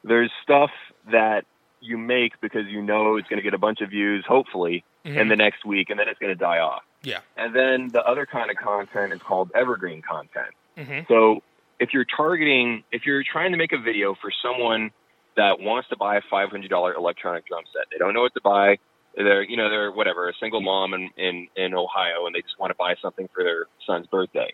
[0.04, 0.72] There's stuff
[1.12, 1.46] that
[1.82, 5.18] you make because you know it's going to get a bunch of views, hopefully, Mhm.
[5.18, 6.84] in the next week, and then it's going to die off.
[7.04, 10.54] yeah, And then the other kind of content is called evergreen content.
[10.78, 11.08] Mhm.
[11.08, 11.42] So
[11.80, 14.92] if you're targeting, if you're trying to make a video for someone
[15.36, 18.78] that wants to buy a $500 electronic drum set, they don't know what to buy.
[19.18, 22.60] They're, you know, they're whatever, a single mom in, in, in Ohio, and they just
[22.60, 24.54] want to buy something for their son's birthday.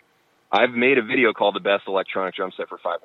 [0.51, 2.97] I've made a video called the best electronic drum set for $500.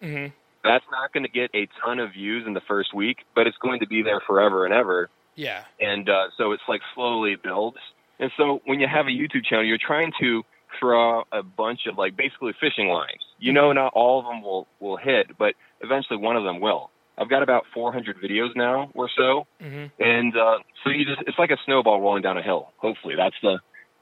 [0.00, 0.26] hmm
[0.64, 3.56] That's not going to get a ton of views in the first week, but it's
[3.58, 7.78] going to be there forever and ever yeah, and uh, so it's like slowly builds.
[8.18, 10.42] And so when you have a YouTube channel, you're trying to
[10.78, 13.22] throw a bunch of like basically fishing lines.
[13.38, 16.90] You know, not all of them will will hit, but eventually one of them will.
[17.18, 21.38] I've got about 400 videos now or so, hmm and uh, so you just it's
[21.38, 22.70] like a snowball rolling down a hill.
[22.76, 23.60] Hopefully, that's the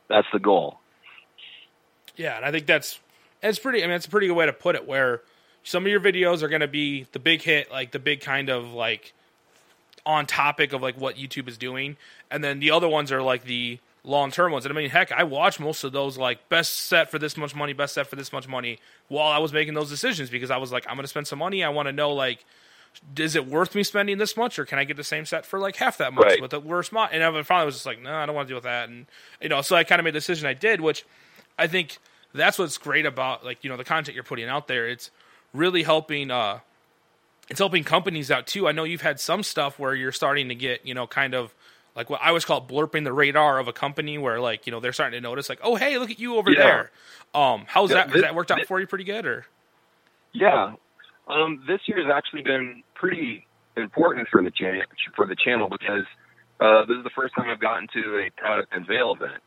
[0.09, 0.81] that's the goal.
[2.16, 2.99] yeah, and I think that's
[3.42, 3.83] it's pretty.
[3.85, 4.87] I mean, it's a pretty good way to put it.
[4.87, 5.23] Where
[5.64, 8.49] some of your videos are going to be the big hit, like the big kind
[8.49, 9.12] of like
[10.07, 11.96] on topic of like what YouTube is doing,
[12.31, 14.64] and then the other ones are like the long term ones.
[14.64, 17.55] And I mean, heck, I watch most of those like best set for this much
[17.55, 20.57] money, best set for this much money while I was making those decisions because I
[20.57, 21.62] was like, I'm going to spend some money.
[21.62, 22.44] I want to know like.
[23.16, 25.61] Is it worth me spending this much, or can I get the same set for
[25.61, 26.42] like half that much Right.
[26.42, 27.11] with a worse mod?
[27.12, 28.88] And I finally was just like, no, I don't want to deal with that.
[28.88, 29.07] And
[29.40, 31.05] you know, so I kind of made the decision I did, which
[31.57, 31.99] I think
[32.35, 34.88] that's what's great about like you know the content you're putting out there.
[34.88, 35.12] It's
[35.52, 36.30] really helping.
[36.30, 36.60] uh
[37.48, 38.68] It's helping companies out too.
[38.68, 41.54] I know you've had some stuff where you're starting to get you know kind of
[41.96, 44.80] like what I always call blurping the radar of a company, where like you know
[44.80, 46.58] they're starting to notice like, oh hey, look at you over Yeah.
[46.62, 46.90] there.
[47.34, 48.10] Um, how's Yeah, that?
[48.10, 49.26] Has that worked out this- for you pretty good?
[49.26, 49.46] Or
[50.32, 50.74] Yeah,
[51.28, 54.82] um, this year has actually been pretty important for the channel
[55.16, 56.04] for the channel because
[56.60, 59.42] uh, this is the first time I've gotten to a product unveil event.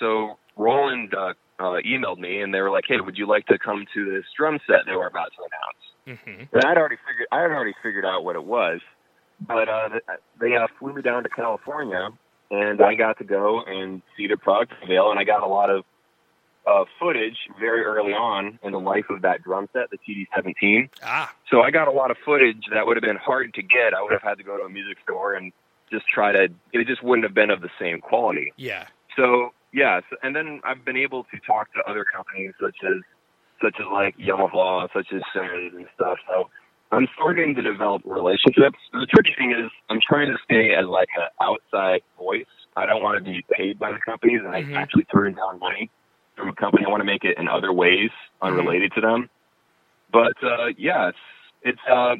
[0.00, 3.58] So Roland uh, uh, emailed me and they were like, "Hey, would you like to
[3.58, 7.28] come to this drum set they were about to announce?" hmm And I'd already figured
[7.32, 8.80] I had already figured out what it was,
[9.40, 9.88] but uh,
[10.40, 12.10] they uh, flew me down to California
[12.50, 15.70] and I got to go and see the product unveil, and I got a lot
[15.70, 15.84] of
[16.66, 20.88] uh, footage very early on in the life of that drum set, the TD17.
[21.02, 23.92] ah, So I got a lot of footage that would have been hard to get.
[23.94, 25.52] I would have had to go to a music store and
[25.90, 26.48] just try to.
[26.72, 28.52] It just wouldn't have been of the same quality.
[28.56, 28.86] yeah,
[29.16, 33.02] So yes, and then I've been able to talk to other companies such as
[33.62, 36.18] such as like Yamaha, such as Simmons and stuff.
[36.28, 36.48] So
[36.92, 38.78] I'm starting to develop relationships.
[38.92, 42.46] The tricky thing is I'm trying to stay as like an outside voice.
[42.76, 44.76] I don't want to be paid by the companies and Mhm.
[44.76, 45.90] I actually turn down money
[46.36, 46.84] from a company.
[46.84, 48.10] I want to make it in other ways
[48.42, 49.28] unrelated to them.
[50.10, 51.18] But uh, yeah, it's
[51.62, 52.16] it's uh,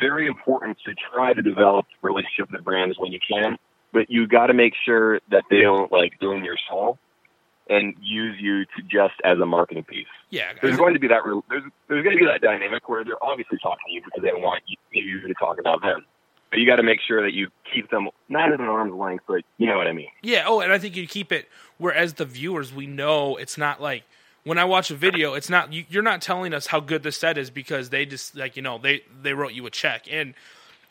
[0.00, 3.56] very important to try to develop relationship with brands when you can,
[3.92, 6.98] but you got to make sure that they don't like ruin your soul
[7.68, 10.06] and use you to just as a marketing piece.
[10.30, 10.52] yeah.
[10.60, 13.22] There's going to be that re- there's there's going to be that dynamic where they're
[13.22, 16.04] obviously talking to you because they want you, you to talk about them,
[16.50, 19.24] but you got to make sure that you keep them not at an arm's length,
[19.28, 20.08] but you know what I mean.
[20.22, 20.44] Yeah.
[20.46, 23.82] Oh, and I think you keep it where, as the viewers, we know it's not
[23.82, 24.04] like
[24.44, 27.12] when I watch a video, it's not you, you're not telling us how good the
[27.12, 30.34] set is because they just like you know they they wrote you a check and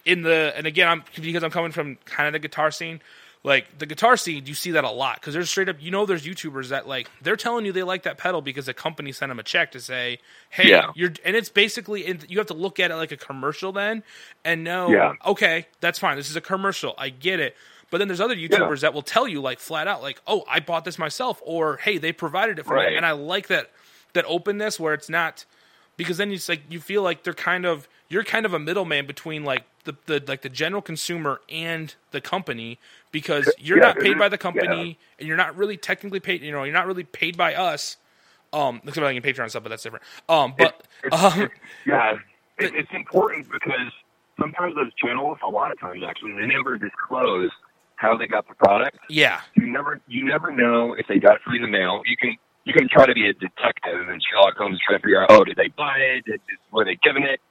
[0.08, 3.02] in the and again I'm because I'm coming from kind of the guitar scene.
[3.44, 6.06] Like the guitar scene, you see that a lot because there's straight up, you know,
[6.06, 9.30] there's YouTubers that like they're telling you they like that pedal because the company sent
[9.30, 10.92] them a check to say, "Hey, Yeah.
[10.96, 14.04] you're," and it's basically you have to look at it like a commercial then,
[14.44, 15.14] and know, Yeah.
[15.26, 16.18] okay, that's fine.
[16.18, 16.96] This is a commercial.
[16.98, 17.56] I get it.
[17.90, 20.60] But then there's other YouTubers that will tell you like flat out, like, "Oh, I
[20.60, 23.72] bought this myself," or "Hey, they provided it for me," and I like that
[24.14, 25.46] that openness where it's not
[25.96, 29.06] because then it's like you feel like they're kind of you're kind of a middleman
[29.06, 32.80] between like the, the like the general consumer and the company
[33.12, 34.76] because you're Yeah, not paid by the yeah.
[34.78, 36.44] company and you're not really technically paid.
[36.44, 37.98] You know, you're not really paid by us.
[38.54, 40.06] Um, for like in Patreon stuff, but that's different.
[40.30, 41.52] Um, but um,
[41.86, 42.14] Yeah,
[42.60, 43.92] it, it's important because
[44.40, 47.52] sometimes those channels, a lot of times actually, they never disclose
[47.98, 49.00] how they got the product.
[49.10, 52.02] yeah, You never, you never know if they got it through the mail.
[52.06, 55.22] You can, you can try to be a detective and Sherlock Holmes try to figure
[55.24, 56.26] out, oh, did they buy it?
[56.26, 57.42] Did, were they given it?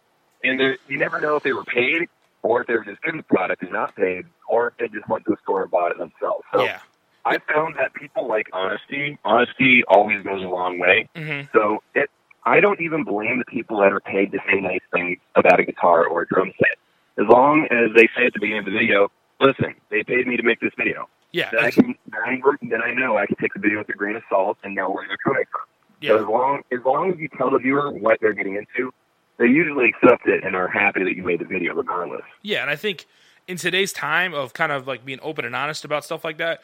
[0.44, 2.08] And you never know if they were paid
[2.46, 5.08] or if they were just given the product and not paid, or if they just
[5.08, 6.44] went to the store and bought it themselves.
[6.52, 6.78] So yeah,
[7.24, 9.18] I found that people like honesty.
[9.24, 11.08] Honesty always goes a long way.
[11.16, 12.08] hmm So it,
[12.44, 15.64] I don't even blame the people that are paid to say nice things about a
[15.64, 16.78] guitar or a drum set.
[17.18, 20.36] As long as they say at the beginning of the video, listen, they paid me
[20.36, 21.08] to make this video.
[21.32, 23.88] yeah, Then I can, then I, then I know I can take the video with
[23.88, 25.62] a grain of salt and know where they're coming from.
[26.06, 26.22] So yeah.
[26.22, 28.92] as long, as long as you tell the viewer what they're getting into,
[29.38, 32.22] they usually accept it and are happy that you made the video regardless.
[32.42, 33.06] Yeah, and I think
[33.46, 36.62] in today's time of kind of like being open and honest about stuff like that,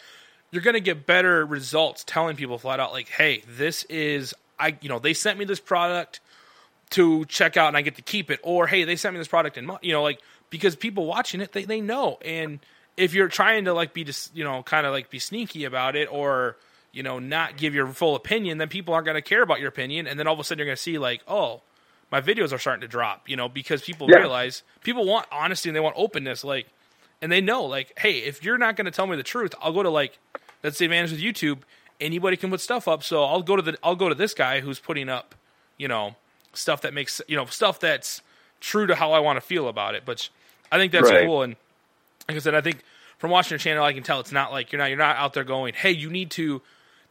[0.50, 4.76] you're going to get better results telling people flat out like, "Hey, this is I,
[4.80, 6.20] you know, they sent me this product
[6.90, 9.28] to check out and I get to keep it." Or, "Hey, they sent me this
[9.28, 12.18] product and you know, like because people watching it, they they know.
[12.24, 12.61] And
[12.96, 15.96] if you're trying to like be just, you know, kind of like be sneaky about
[15.96, 16.56] it or
[16.92, 19.70] you know, not give your full opinion, then people aren't going to care about your
[19.70, 21.62] opinion and then all of a sudden you're going to see like, "Oh,
[22.12, 24.18] my videos are starting to drop, you know, because people Yeah.
[24.18, 26.66] realize people want honesty and they want openness, like,
[27.22, 29.72] and they know, like, hey, if you're not going to tell me the truth, I'll
[29.72, 30.18] go to like,
[30.61, 31.61] that's the advantage with YouTube.
[32.01, 34.61] Anybody can put stuff up, so I'll go to the, I'll go to this guy
[34.61, 35.35] who's putting up,
[35.79, 36.16] you know,
[36.53, 38.20] stuff that makes, you know, stuff that's
[38.61, 40.05] true to how I want to feel about it.
[40.05, 40.29] But
[40.70, 41.25] I think that's Right.
[41.25, 41.57] cool, and
[42.29, 42.83] like I said, I think
[43.18, 45.33] from watching your channel, I can tell it's not like you're not you're not out
[45.33, 46.61] there going, hey, you need to.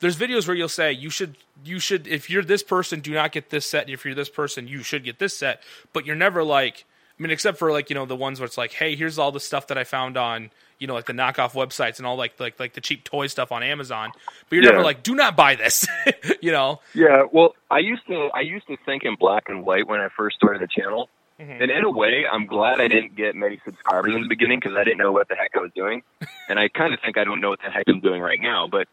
[0.02, 3.32] There's videos where you'll say you should you should if you're this person, do not
[3.32, 3.84] get this set.
[3.86, 5.62] And if you're this person, you should get this set.
[5.94, 6.86] But you're never like,
[7.18, 9.32] I mean, except for like you know the ones where it's like, hey, here's all
[9.32, 12.40] the stuff that I found on you know like the knockoff websites and all like
[12.40, 14.12] like like the cheap toy stuff on Amazon.
[14.50, 14.72] But you're Yeah.
[14.72, 15.86] never like, do not buy this,
[16.42, 16.80] you know?
[16.96, 20.08] Yeah, well, I used to I used to think in black and white when I
[20.18, 21.10] first started the channel,
[21.40, 21.62] Mhm.
[21.62, 24.76] and in a way, I'm glad I didn't get many subscribers in the beginning because
[24.76, 26.02] I didn't know what the heck I was doing,
[26.50, 28.68] and I kind of think I don't know what the heck I'm doing right now.
[28.68, 28.88] But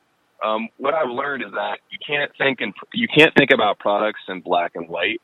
[0.45, 4.21] um, what I've learned is that you can't think in you can't think about products
[4.29, 5.21] in black and white.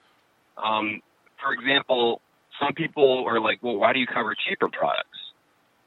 [0.57, 1.01] Um,
[1.43, 2.21] for example,
[2.61, 5.19] some people are like, "Well, why do you cover cheaper products?"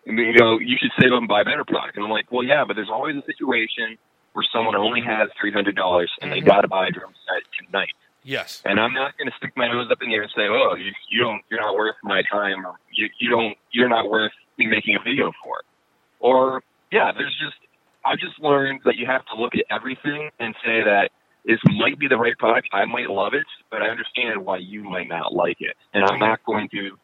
[0.05, 1.97] And you know, you should save up and buy better product.
[1.97, 3.97] And I'm like, "Well, yeah, but there's always a situation
[4.33, 6.45] where someone only has three hundred dollars and they Mhm.
[6.45, 8.61] got to buy a drum set tonight." Yes.
[8.65, 10.75] And I'm not going to stick my nose up in the air and say, "Oh,
[10.75, 14.33] you, you don't, you're not worth my time, or you, you don't, you're not worth
[14.57, 15.61] me making a video for."
[16.19, 16.61] Or,
[16.91, 17.55] yeah, there's just,
[18.05, 21.11] I've just learned that you have to look at everything and say that
[21.45, 22.69] this might be the right product.
[22.73, 26.19] I might love it, but I understand why you might not like it, and I'm
[26.19, 26.97] not going to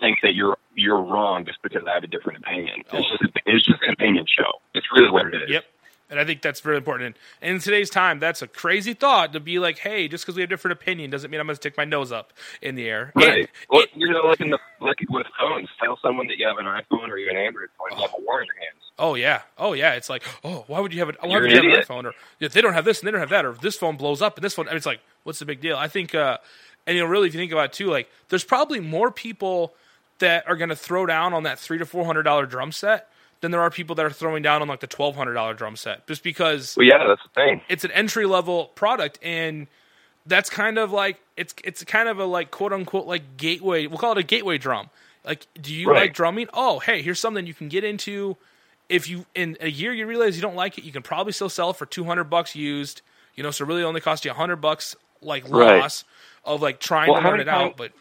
[0.00, 2.82] think that you're you're wrong just because I have a different opinion.
[2.92, 4.60] It's just, it's just an opinion show.
[4.74, 5.50] It's really what it is.
[5.50, 5.64] Yep.
[6.10, 7.16] And I think that's very important.
[7.42, 10.42] And in today's time, that's a crazy thought to be like, hey, just because we
[10.42, 13.12] have different opinion doesn't mean I'm going to stick my nose up in the air.
[13.14, 13.40] Right.
[13.40, 16.58] And- well, you know, like in the like with phones, tell someone that you have
[16.58, 18.87] an iPhone or you have an Android phone, you have a war in your hands.
[18.98, 19.92] Oh yeah, oh yeah.
[19.94, 21.16] It's like, oh, why would you have it?
[21.20, 22.04] Why You're would an you have an iPhone?
[22.06, 24.22] Or if they don't have this and they don't have that, or this phone blows
[24.22, 25.76] up and this phone, I mean, it's like, what's the big deal?
[25.76, 26.38] I think, uh,
[26.86, 29.74] and you know, really, if you think about it too, like, there's probably more people
[30.20, 33.08] that are going to throw down on that three to four hundred dollar drum set
[33.40, 35.76] than there are people that are throwing down on like the twelve hundred dollar drum
[35.76, 37.60] set, just because Well, yeah, that's the thing.
[37.68, 39.68] it's an entry level product and
[40.26, 43.96] that's kind of like it's it's kind of a like quote unquote like gateway we'll
[43.96, 44.90] call it a gateway drum
[45.24, 46.02] like do you Right.
[46.02, 48.36] like drumming oh hey here's something you can get into
[48.88, 51.48] if you in a year you realize you don't like it you can probably still
[51.48, 53.02] sell it for 200 bucks used
[53.34, 55.80] you know so really only cost you 100 bucks like Right.
[55.80, 56.04] loss
[56.44, 57.92] of like trying Well, to learn it out but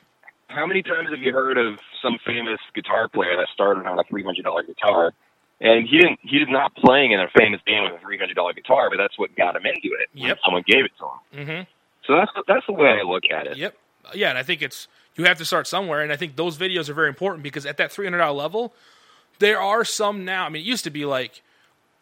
[0.50, 4.04] How many times have you heard of some famous guitar player that started on a
[4.10, 5.12] three hundred dollar guitar,
[5.60, 8.36] and he didn't he was not playing in a famous band with a three hundred
[8.36, 10.08] dollar guitar, but that's what got him into it.
[10.13, 10.38] Yep.
[10.45, 11.06] someone gave it to
[11.39, 11.45] him.
[11.47, 11.62] hmm
[12.08, 13.58] So that's that's the way I look at it.
[13.58, 13.76] Yep.
[14.15, 16.88] Yeah, and I think it's you have to start somewhere, and I think those videos
[16.88, 18.73] are very important because at that three hundred dollar level,
[19.39, 20.45] there are some now.
[20.45, 21.41] I mean, it used to be like,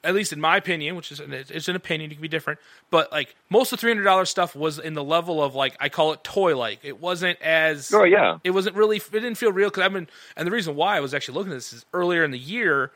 [0.03, 2.59] at least in my opinion, which is it's an opinion, it can be different,
[2.91, 5.75] but like most of the three hundred dollar stuff was in the level of like
[5.79, 6.79] I call it toy like.
[6.83, 8.37] It wasn't as Oh yeah.
[8.43, 10.99] it wasn't really it didn't feel real because I've been and the reason why I
[10.99, 12.91] was actually looking at this is earlier in the year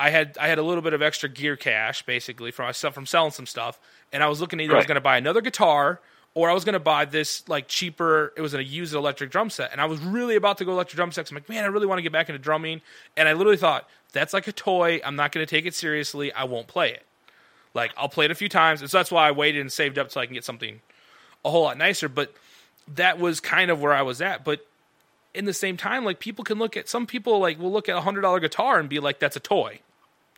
[0.00, 3.04] I had I had a little bit of extra gear cash basically from myself from
[3.06, 3.78] selling some stuff
[4.10, 6.00] and I was looking either I was going to buy another guitar
[6.36, 9.72] or I was to buy this like cheaper it was a used electric drum set
[9.72, 11.30] and I was really about to go electric drum sets.
[11.30, 12.82] I'm like man I really want to get back into drumming
[13.16, 15.00] and I literally thought that's like a toy.
[15.04, 16.32] I'm not to take it seriously.
[16.32, 17.04] I won't play it.
[17.74, 19.98] Like I'll play it a few times and so that's why I waited and saved
[19.98, 20.80] up so I can get something
[21.44, 22.34] a whole lot nicer but
[22.94, 24.66] that was kind of where I was at but
[25.36, 27.96] in the same time, like people can look at some people like will look at
[27.96, 29.80] a hundred dollar guitar and be like, "That's a toy,"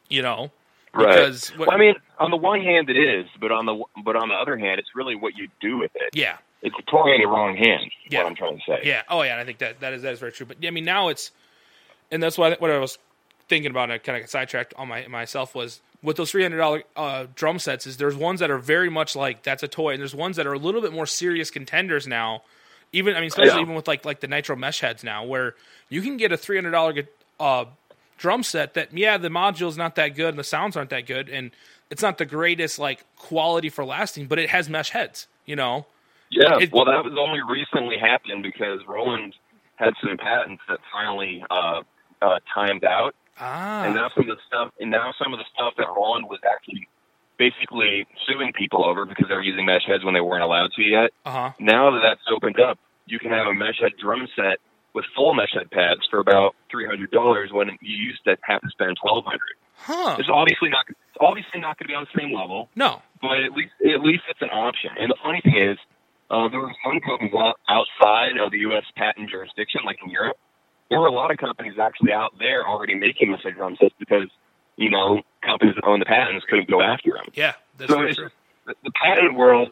[0.08, 0.50] you know?
[0.98, 1.14] Right.
[1.14, 4.16] Because what- well, I mean, on the one hand, it is, but on the but
[4.16, 6.10] on the other hand, it's really what you do with it.
[6.14, 7.84] Yeah, It's a toy in the wrong hands.
[8.06, 8.22] is Yeah.
[8.24, 8.80] What I'm trying to say.
[8.84, 9.02] yeah.
[9.08, 10.46] Oh yeah, and I think that that is that is very true.
[10.46, 11.30] But I mean, now it's,
[12.10, 12.98] and that's what what I was
[13.48, 13.84] thinking about.
[13.84, 16.82] And I kind of got sidetracked on my myself was with those three hundred dollar
[16.96, 17.86] uh, drum sets.
[17.86, 20.46] Is there's ones that are very much like that's a toy, and there's ones that
[20.46, 22.42] are a little bit more serious contenders now.
[22.92, 23.60] Even I mean, especially Yeah.
[23.62, 25.54] even with like like the nitro mesh heads now, where
[25.90, 26.94] you can get a three hundred dollar
[27.38, 27.66] uh,
[28.18, 31.28] drum set that yeah the module's not that good and the sounds aren't that good
[31.30, 31.50] and
[31.90, 35.26] it's not the greatest like quality for lasting, but it has mesh heads.
[35.46, 35.86] You know.
[36.30, 39.34] Yeah, It- well, that was only recently happened because Roland
[39.76, 41.80] had some patents that finally uh,
[42.20, 43.84] uh, timed out, Ah.
[43.84, 46.40] and now some of the stuff, and now some of the stuff that Roland was
[46.44, 46.86] actually
[47.38, 50.82] basically suing people over because they were using mesh heads when they weren't allowed to
[50.82, 51.10] yet.
[51.24, 51.50] Uh huh.
[51.58, 54.58] Now that that's opened up, you can have a mesh head drum set
[54.98, 58.60] with full mesh head pads for about three hundred dollars when you used to have
[58.62, 59.54] to spend twelve hundred.
[59.78, 60.16] Huh.
[60.18, 60.84] It's obviously not.
[60.90, 62.68] It's obviously not going to be on the same level.
[62.74, 63.00] No.
[63.22, 64.90] but at least at least it's an option.
[64.98, 65.78] And the funny thing is,
[66.30, 67.30] uh, there were some companies
[67.70, 68.82] outside of the U.S.
[68.96, 70.36] patent jurisdiction, like in Europe.
[70.90, 74.26] There were a lot of companies actually out there already making the drum sets because
[74.76, 77.30] you know companies that own the patents couldn't go after them.
[77.34, 77.52] Yeah.
[77.78, 78.30] That's So true.
[78.66, 79.68] the patent world.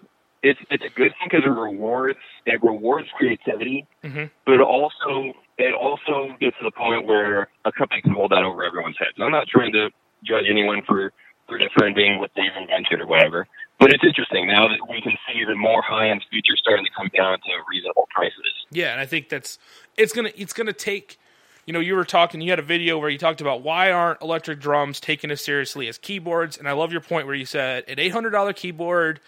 [0.47, 4.31] It's it's a good thing because it rewards it rewards creativity, Mhm.
[4.45, 8.45] but it also it also gets to the point where a company can hold that
[8.45, 9.17] over everyone's heads.
[9.19, 9.91] I'm not trying to
[10.23, 11.13] judge anyone for
[11.49, 13.47] for defending what they've invented or whatever,
[13.79, 16.91] but it's interesting now that we can see the more high end features starting to
[16.93, 18.67] come down to reasonable prices.
[18.71, 19.59] Yeah, and I think that's
[19.97, 21.19] it's gonna it's gonna take.
[21.67, 22.41] You know, you were talking.
[22.41, 25.89] You had a video where you talked about why aren't electric drums taken as seriously
[25.89, 29.19] as keyboards, and I love your point where you said an eight hundred dollar keyboard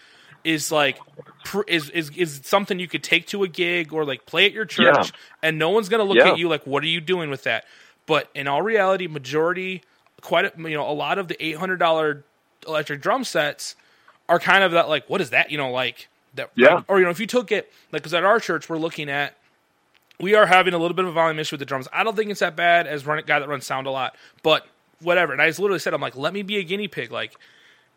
[0.43, 0.97] is like
[1.43, 4.51] pr- is is is something you could take to a gig or like play at
[4.53, 5.11] your church, Yeah.
[5.43, 6.31] and no one's gonna look Yeah.
[6.31, 7.65] at you like, what are you doing with that?
[8.05, 9.83] But in all reality, majority,
[10.21, 12.23] quite a, you know, a lot of the eight hundred dollar
[12.67, 13.75] electric drum sets
[14.27, 15.51] are kind of that like, what is that?
[15.51, 16.51] You know, like that.
[16.55, 16.81] Yeah.
[16.87, 19.35] Or you know, if you took it like, because at our church we're looking at
[20.19, 21.87] we are having a little bit of a volume issue with the drums.
[21.93, 24.67] I don't think it's that bad as run guy that runs sound a lot, but
[25.01, 25.31] whatever.
[25.31, 27.09] And I just literally said, I'm like, let me be a guinea pig.
[27.09, 27.35] Like,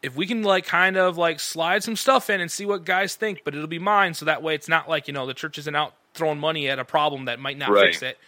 [0.02, 3.14] if we can like kind of like slide some stuff in and see what guys
[3.14, 5.58] think, but it'll be mine, so that way it's not like you know the church
[5.58, 7.86] isn't out throwing money at a problem that might not Right.
[7.86, 8.18] fix it.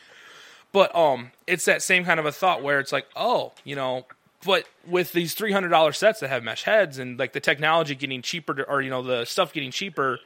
[0.72, 4.06] But um, it's that same kind of a thought where it's like, oh, you know,
[4.44, 7.94] but with these three hundred dollar sets that have mesh heads and like the technology
[7.94, 10.18] getting cheaper, to, or you know the stuff getting cheaper,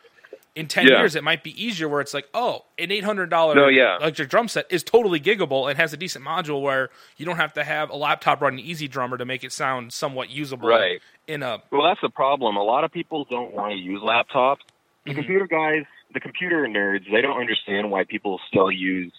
[0.59, 0.99] in ten Yeah.
[0.99, 1.89] years it might be easier.
[1.89, 3.97] Where it's like, oh, an eight hundred dollar No, yeah.
[3.99, 7.53] electric drum set is totally giggable and has a decent module where you don't have
[7.55, 10.69] to have a laptop running EZdrummer to make it sound somewhat usable.
[10.69, 11.01] Right.
[11.27, 12.57] In a Well, that's the problem.
[12.57, 14.59] A lot of people don't want to use laptops.
[15.05, 15.17] The Mhm.
[15.17, 19.13] computer guys, the computer nerds, they don't understand why people still use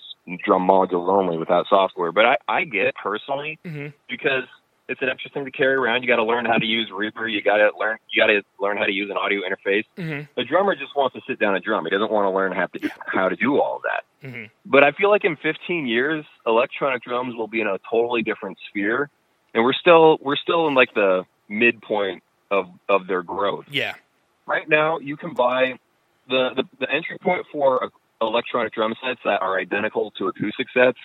[0.46, 2.12] drum modules only without software.
[2.12, 3.94] But I, I get it personally Mhm.
[4.08, 4.44] because
[4.90, 6.02] it's an extra thing to carry around.
[6.02, 7.28] You got to learn how to use Reaper.
[7.28, 7.98] You got to learn.
[8.12, 9.86] You got to learn how to use an audio interface.
[9.98, 10.28] Mhm.
[10.36, 11.86] The drummer just wants to sit down and drum.
[11.86, 14.04] He doesn't want to learn how to how to do all of that.
[14.28, 14.50] Mhm.
[14.66, 18.58] But I feel like in 15 years, electronic drums will be in a totally different
[18.70, 19.10] sphere,
[19.54, 23.66] and we're still we're still in like the midpoint of of their growth.
[23.70, 23.94] yeah,
[24.46, 25.78] Right now, you can buy
[26.28, 30.98] the the, the entry point for electronic drum sets that are identical to acoustic sets.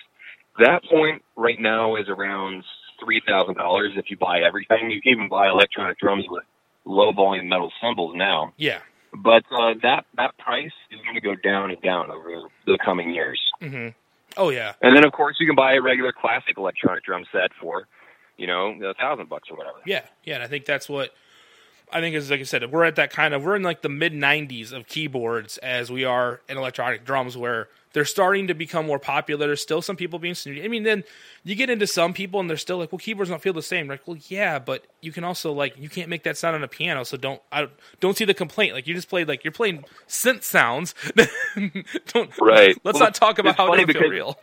[0.57, 2.63] That point right now is around
[3.03, 4.91] three thousand dollars if you buy everything.
[4.91, 6.43] You can even buy electronic drums with
[6.85, 8.53] low volume metal cymbals now.
[8.57, 8.79] yeah.
[9.17, 12.29] But uh, that that price is going to go down and down over
[12.65, 13.39] the coming years.
[13.61, 13.89] hmm
[14.37, 17.51] Oh yeah, And then, of course, you can buy a regular classic electronic drum set
[17.61, 17.87] for,
[18.35, 19.77] you know, a thousand bucks or whatever.
[19.85, 20.35] yeah, yeah.
[20.35, 21.11] And I think that's what
[21.91, 22.71] I think is like I said.
[22.71, 26.03] We're at that kind of we're in like the mid '90s of keyboards as we
[26.03, 29.47] are in electronic drums, where they're starting to become more popular.
[29.47, 30.63] There's still some people being snooty.
[30.63, 31.05] I mean, then
[31.45, 33.87] you get into some people and they're still like, well, keyboards don't feel the same.
[33.87, 36.67] Like, well, yeah, but you can also like you can't make that sound on a
[36.67, 37.69] piano, so don't I
[37.99, 38.73] don't see the complaint.
[38.73, 40.93] Like you just played like you're playing synth sounds.
[42.07, 42.75] don't Right.
[42.83, 44.37] Let's Well, not talk about how it feel real.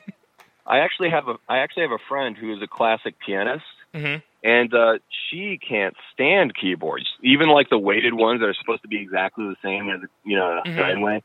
[0.67, 3.65] I actually have a I actually have a friend who is a classic pianist,
[3.95, 4.99] hmm and uh,
[5.31, 9.45] she can't stand keyboards, even like the weighted ones that are supposed to be exactly
[9.47, 10.75] the same as you know Mhm.
[10.75, 11.23] Steinway.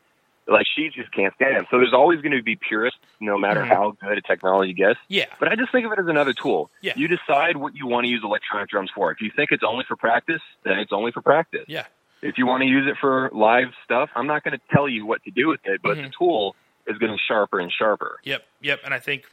[0.50, 1.66] Like she just can't stand them.
[1.70, 3.68] So there's always going to be purists, no matter Mhm.
[3.68, 4.98] how good a technology gets.
[5.08, 6.70] Yeah, But I just think of it as another tool.
[6.80, 6.94] Yeah.
[6.96, 9.10] You decide what you want to use electronic drums for.
[9.12, 11.64] If you think it's only for practice, then it's only for practice.
[11.68, 11.84] yeah.
[12.22, 15.04] If you want to use it for live stuff, I'm not going to tell you
[15.06, 16.04] what to do with it, but Mhm.
[16.04, 16.56] the tool
[16.86, 18.18] is getting sharper and sharper.
[18.24, 18.80] Yep, yep.
[18.84, 19.24] And I think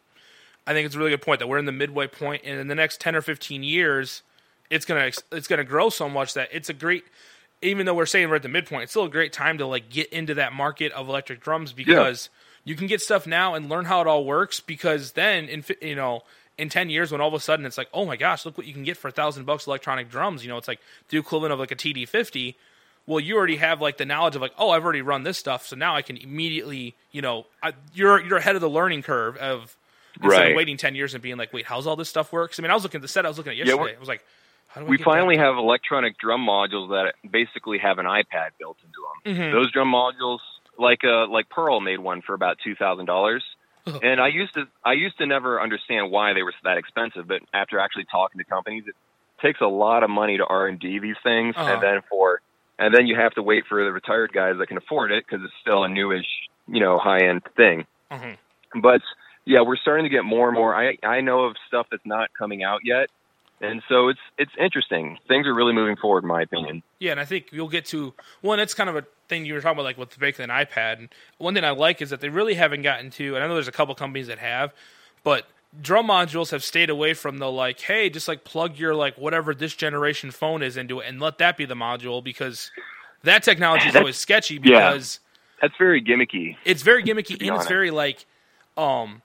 [0.67, 2.67] I think it's a really good point that we're in the midway point, and in
[2.67, 4.23] the next ten or fifteen years,
[4.69, 7.03] it's gonna it's gonna grow so much that it's a great.
[7.61, 9.89] Even though we're saying we're at the midpoint, it's still a great time to like
[9.89, 12.29] get into that market of electric drums because
[12.65, 15.95] you can get stuff now and learn how it all works because then in you
[15.95, 16.23] know
[16.57, 18.67] in 10 years when all of a sudden it's like oh my gosh look what
[18.67, 21.53] you can get for a thousand bucks electronic drums you know it's like the equivalent
[21.53, 22.55] of like a td50
[23.05, 25.65] well you already have like the knowledge of like oh i've already run this stuff
[25.65, 29.37] so now i can immediately you know I, you're you're ahead of the learning curve
[29.37, 29.77] of
[30.21, 30.51] instead Right.
[30.51, 32.71] of waiting 10 years and being like wait how's all this stuff works i mean
[32.71, 34.23] i was looking at the set i was looking at yesterday we're- i was like
[34.67, 35.43] how do I we get finally that?
[35.43, 39.35] have electronic drum modules that basically have an iPad built into them.
[39.37, 39.51] Mhm.
[39.53, 40.39] Those drum modules,
[40.77, 43.41] like uh, like Pearl made one for about two thousand dollars,
[44.03, 47.41] and I used to I used to never understand why they were that expensive, but
[47.53, 48.95] after actually talking to companies, it
[49.41, 51.71] takes a lot of money to R and D these things, Uh-huh.
[51.75, 52.41] and then for
[52.77, 55.41] and then you have to wait for the retired guys that can afford it because
[55.45, 56.27] it's still a newish,
[56.67, 57.85] you know, high end thing.
[58.11, 58.35] Mhm.
[58.81, 59.01] But
[59.45, 60.75] yeah, we're starting to get more and more.
[60.75, 63.09] I I know of stuff that's not coming out yet,
[63.61, 65.17] and so it's it's interesting.
[65.27, 66.83] Things are really moving forward, in my opinion.
[66.99, 68.59] Yeah, and I think you'll get to one.
[68.59, 70.99] It's kind of a thing you were talking about, like with the making an iPad.
[70.99, 73.35] And one thing I like is that they really haven't gotten to.
[73.35, 74.73] And I know there's a couple companies that have,
[75.23, 75.47] but
[75.81, 79.53] drum modules have stayed away from the like, hey, just like plug your like whatever
[79.53, 82.71] this generation phone is into it, and let that be the module because
[83.23, 84.61] that technology is always sketchy yeah.
[84.91, 85.19] because
[85.61, 86.57] That's very gimmicky.
[86.65, 88.25] it's very gimmicky be and it's very like
[88.77, 89.21] um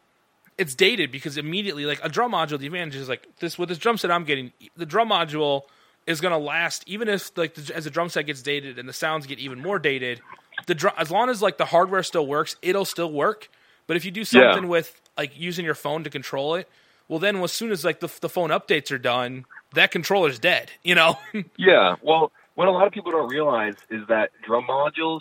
[0.61, 3.79] it's dated because immediately like a drum module the advantage is like this with this
[3.79, 5.63] drum set i'm getting the drum module
[6.07, 8.89] is going to last even if like the, as the drum set gets dated and
[8.89, 10.23] the sounds get even more dated
[10.67, 13.49] the drum as long as like the hardware still works it'll still work
[13.89, 14.55] but if you do Yeah.
[14.55, 16.69] something with like using your phone to control it
[17.09, 20.71] well then as soon as like the, the phone updates are done that controller's dead
[20.85, 21.19] you know
[21.59, 21.97] Yeah.
[22.03, 25.21] Well, what a lot of people don't realize is that drum modules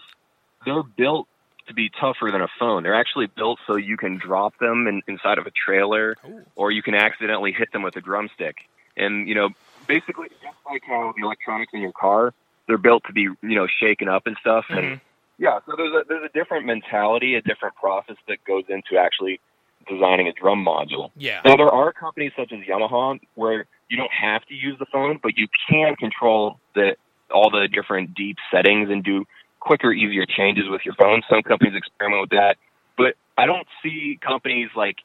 [0.65, 1.27] they're built
[1.69, 2.83] to be tougher than a phone.
[2.83, 6.41] They're actually built so you can drop them in, inside of a trailer, Ooh.
[6.55, 8.57] or you can accidentally hit them with a drumstick.
[8.97, 9.49] And you know,
[9.87, 12.33] basically, just like how the electronics in your car,
[12.67, 14.65] they're built to be you know shaken up and stuff.
[14.69, 14.77] Mhm.
[14.77, 15.01] And
[15.37, 19.39] yeah, so there's a there's a different mentality, a different process that goes into actually
[19.87, 21.09] designing a drum module.
[21.15, 24.85] yeah Now there are companies such as Yamaha where you don't have to use the
[24.85, 26.95] phone, but you can control the
[27.31, 29.25] all the different deep settings and do
[29.59, 31.21] quicker, easier changes with your phone.
[31.29, 32.55] Some companies experiment with that,
[32.97, 34.97] but I don't see companies like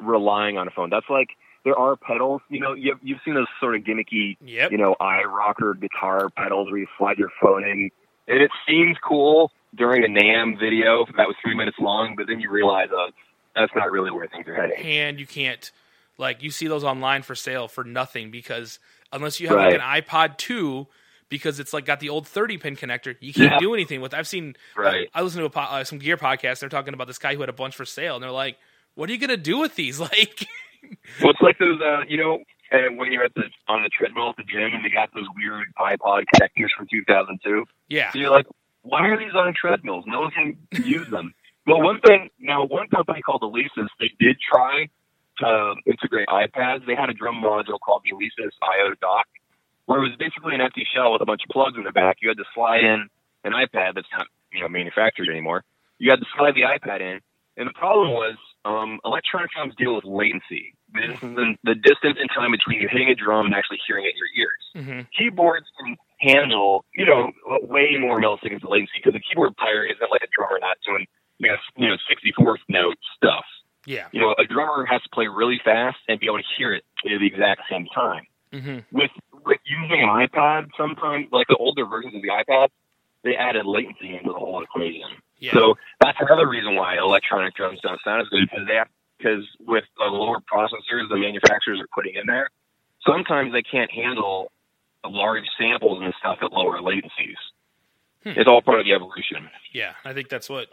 [0.00, 0.90] relying on a phone.
[0.90, 1.28] That's like
[1.64, 2.42] there are pedals.
[2.48, 6.30] You know, you've, you've seen those sort of gimmicky, yep you know, eye rocker guitar
[6.30, 7.90] pedals where you slide your phone in,
[8.28, 12.40] and it seems cool during a NAMM video that was three minutes long, but then
[12.40, 13.10] you realize, uh,
[13.54, 14.78] that's not really where things are heading.
[14.84, 15.70] and you can't
[16.18, 18.78] like you see those online for sale for nothing because
[19.12, 19.80] unless you have Right.
[19.80, 20.86] like an iPod 2
[21.28, 23.58] because it's like got the old 30 pin connector you can't Yeah.
[23.58, 25.08] do anything with I've seen Right.
[25.14, 27.34] I, I listened to a po- uh, some gear podcast they're talking about this guy
[27.34, 28.56] who had a bunch for sale and they're like
[28.94, 30.46] what are you going to do with these like
[31.20, 32.38] Well, it's like those, uh, you know,
[32.72, 35.26] uh, when you're at the on the treadmill at the gym and they got those
[35.36, 37.64] weird iPod connectors from 2002.
[37.88, 38.46] yeah So you're like,
[38.82, 40.04] why are these on treadmills?
[40.06, 41.34] No one can use them.
[41.66, 44.88] well, one thing now, one company called Alesis, they did try
[45.38, 46.86] to integrate iPads.
[46.86, 49.26] They had a drum module called the Alesis IO Dock,
[49.86, 52.18] where it was basically an empty shell with a bunch of plugs in the back.
[52.20, 53.08] You had to slide in
[53.44, 55.64] an iPad that's not you know manufactured anymore.
[55.98, 57.20] You had to slide the iPad in,
[57.56, 60.74] and the problem was um, electronic drums deal with latency.
[60.92, 64.04] This is the, the distance in time between you hitting a drum and actually hearing
[64.04, 67.30] it in your ears hmm keyboards can handle, you know,
[67.62, 71.06] way more milliseconds of latency because the keyboard player isn't like a drummer not doing,
[71.38, 73.44] you know, you know, 64th note stuff.
[73.86, 76.74] yeah You know, a drummer has to play really fast and be able to hear
[76.74, 78.26] it at the exact same time.
[78.52, 79.25] hmm With with
[79.66, 82.68] using an iPad, sometimes like the older versions of the iPad,
[83.24, 85.10] they added latency into the whole equation.
[85.38, 88.88] yeah So that's another reason why electronic drums don't sound as good because they have
[89.18, 92.50] because with the lower processors the manufacturers are putting in there,
[93.04, 94.52] sometimes they can't handle
[95.04, 97.40] large samples and stuff at lower latencies.
[98.22, 98.30] Hmm.
[98.36, 99.48] It's all part of the evolution.
[99.72, 100.68] Yeah, I think that's what,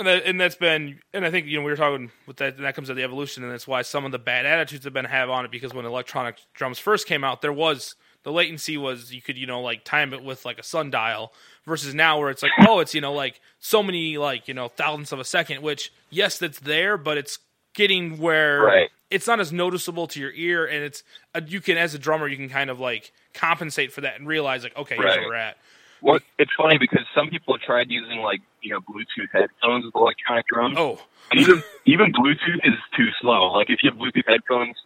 [0.00, 2.56] and that, and that's been, and I think you know we were talking with that,
[2.56, 4.92] and that comes to the evolution, and that's why some of the bad attitudes have
[4.92, 8.76] been have on it because when electronic drums first came out, there was the latency
[8.76, 11.32] was you could you know like time it with like a sundial
[11.64, 14.68] versus now where it's like oh it's you know like so many like you know
[14.68, 17.38] thousandths of a second, which yes that's there, but it's
[17.74, 18.90] getting where Right.
[19.10, 21.02] it's not as noticeable to your ear, and it's
[21.34, 24.26] uh, you can as a drummer you can kind of like compensate for that and
[24.26, 25.20] realize like okay here's Right.
[25.20, 25.56] where we're at.
[26.02, 29.94] Well, it's funny because some people have tried using like you know Bluetooth headphones with
[29.94, 30.76] electronic drums.
[30.78, 33.52] Oh And even even Bluetooth is too slow.
[33.52, 34.76] Like if you have Bluetooth headphones,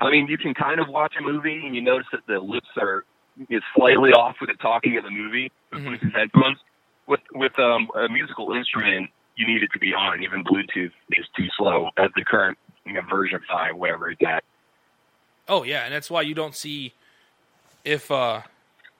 [0.00, 2.68] I mean, you can kind of watch a movie and you notice that the lips
[2.76, 3.04] are
[3.50, 5.86] is slightly off with the talking of the movie with Mhm.
[6.00, 6.58] Bluetooth headphones.
[7.06, 10.22] With with um, a musical instrument, you need it to be on.
[10.22, 12.56] Even Bluetooth is too slow at the current
[12.86, 14.42] you know, version five, whatever it's at.
[15.48, 16.94] Oh yeah, and that's why you don't see
[17.84, 18.42] if uh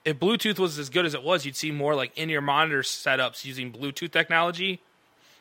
[0.05, 3.45] if Bluetooth was as good as it was, you'd see more like in-ear monitor setups
[3.45, 4.81] using Bluetooth technology.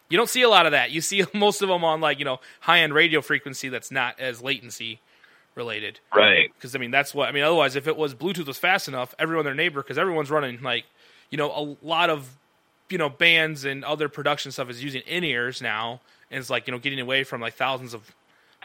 [0.09, 0.91] You don't see a lot of that.
[0.91, 4.19] You see most of them on like you know high end radio frequency that's not
[4.19, 4.99] as latency
[5.55, 5.99] related.
[6.15, 6.51] Right.
[6.53, 7.43] Because I mean that's what I mean.
[7.43, 10.85] Otherwise, if it was Bluetooth was fast enough, everyone their neighbor because everyone's running like
[11.29, 12.37] you know a lot of
[12.89, 15.99] you know bands and other production stuff is using in ears now,
[16.31, 18.13] and it's like you know getting away from like thousands of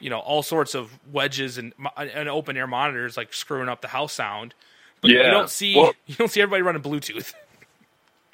[0.00, 3.88] you know all sorts of wedges and and open air monitors like screwing up the
[3.88, 4.54] house sound.
[5.00, 5.24] But Yeah.
[5.26, 7.34] you don't see Well- you don't see everybody running Bluetooth.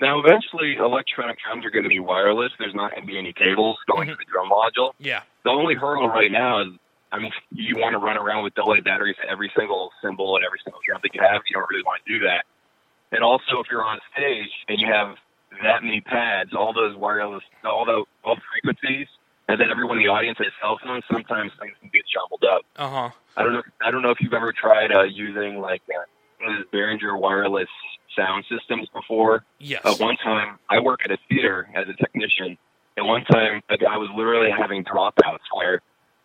[0.01, 2.53] Now, eventually, electronic drums are going to be wireless.
[2.59, 4.93] There's not going to be any cables going to the drum module.
[4.99, 6.69] yeah, The only hurdle right now is,
[7.13, 10.45] I mean, you want to run around with AA batteries at every single cymbal and
[10.45, 11.43] every single drum that you have.
[11.49, 12.45] You don't really want to do that.
[13.13, 15.15] And also, if you're on stage and you have
[15.63, 19.07] that many pads, all those wireless, all the all frequencies,
[19.47, 22.63] and then everyone in the audience has cell phones, sometimes things can get jumbled up.
[22.75, 23.63] uh huh, I don't know.
[23.81, 26.03] I don't know if you've ever tried uh, using like uh,
[26.41, 27.69] those Behringer wireless
[28.17, 29.45] sound systems before.
[29.59, 32.57] yes, Uh, one time, I work at a theater as a technician,
[32.97, 35.81] and one time a guy was literally having dropouts where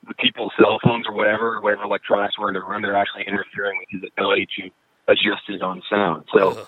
[0.08, 3.78] the people's cell phones or whatever, whatever electronics were in the room, they're actually interfering
[3.80, 4.70] with his ability to
[5.08, 6.24] adjust his own sound.
[6.34, 6.68] So Ugh.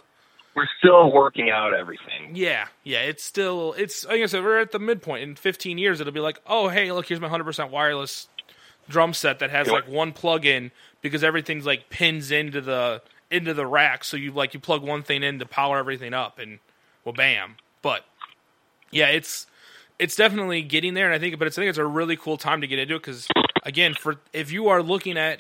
[0.56, 2.32] we're still working out everything.
[2.36, 5.24] Yeah, yeah, it's still it's like I said, we're at the midpoint.
[5.24, 8.28] In 15 years, it'll be like, oh hey, look, here's my 100% wireless
[8.90, 9.74] drum set that has Yeah.
[9.74, 10.72] like one plug-in
[11.02, 14.04] because everything's like pins into the into the rack.
[14.04, 16.60] So you like you plug one thing in to power everything up, and
[17.06, 17.56] well, bam.
[17.82, 18.06] But
[18.92, 19.48] yeah, it's
[20.00, 22.38] it's definitely getting there, and I think, but it's, I think it's a really cool
[22.38, 23.28] time to get into it because
[23.64, 25.40] again, for if you are looking at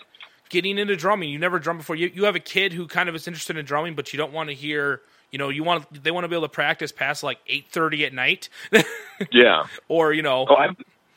[0.50, 1.96] getting into drumming, you never drummed before.
[1.96, 4.34] You you have a kid who kind of is interested in drumming, but you don't
[4.34, 5.02] want to hear.
[5.32, 8.04] You know, you want they want to be able to practice past like eight thirty
[8.06, 8.50] at night,
[9.32, 9.64] Yeah.
[9.88, 10.68] or you know, Oh, I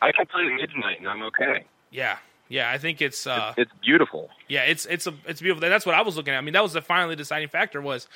[0.01, 1.65] I can play at midnight and I'm okay.
[1.91, 2.19] yeah,
[2.49, 2.71] yeah.
[2.71, 4.31] I think it's uh, It's beautiful.
[4.49, 5.69] yeah, it's it's a it's beautiful.
[5.69, 6.39] That's what I was looking at.
[6.39, 8.09] I mean, that was the finally deciding factor was,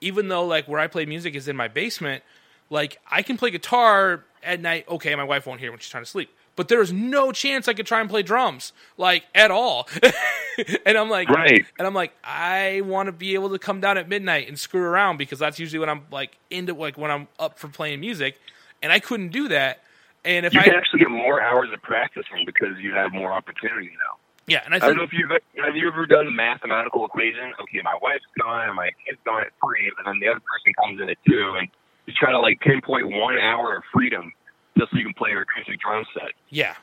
[0.00, 2.22] even though like where I play music is in my basement,
[2.70, 4.86] like I can play guitar at night.
[4.88, 7.68] Okay, my wife won't hear when she's trying to sleep, but there is no chance
[7.68, 9.88] I could try and play drums like at all.
[10.86, 11.64] and I'm like, Right.
[11.78, 14.82] and I'm like, I want to be able to come down at midnight and screw
[14.82, 18.38] around because that's usually when I'm like into like when I'm up for playing music,
[18.82, 19.80] and I couldn't do that.
[20.24, 23.32] And if You I can actually get more hours of practicing because you have more
[23.32, 24.18] opportunity now.
[24.46, 27.52] yeah, and I I don't know if you've have you ever done the mathematical equation?
[27.60, 30.72] Okay, my wife's gone and my kid's gone at three, and then the other person
[30.80, 31.68] comes in at two, and
[32.06, 34.32] you try to like pinpoint one hour of freedom
[34.78, 36.32] just so you can play your acoustic drum set.
[36.50, 36.74] Yeah.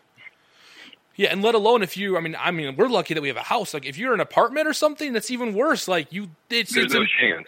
[1.15, 3.35] Yeah, and let alone if you, I mean, I mean, we're lucky that we have
[3.35, 3.73] a house.
[3.73, 5.85] Like, if you're in an apartment or something, that's even worse.
[5.85, 7.03] Like, you, it's There's it's, no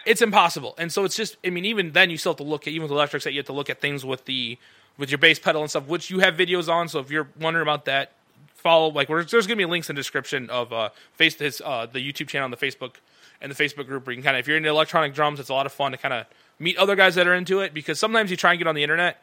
[0.06, 0.76] it's impossible.
[0.78, 2.82] And so it's just, I mean, even then, you still have to look at even
[2.84, 4.58] with electrics that you have to look at things with the
[5.02, 6.88] with your bass pedal and stuff, which you have videos on.
[6.88, 8.14] So if you're wondering about that,
[8.54, 11.98] follow like there's gonna be links in the description of uh face his uh the
[11.98, 12.98] YouTube channel and the Facebook
[13.42, 15.50] and the Facebook group where you can kind of if you're into electronic drums, it's
[15.50, 16.28] a lot of fun to kind of
[16.60, 18.84] meet other guys that are into it because sometimes you try and get on the
[18.84, 19.22] internet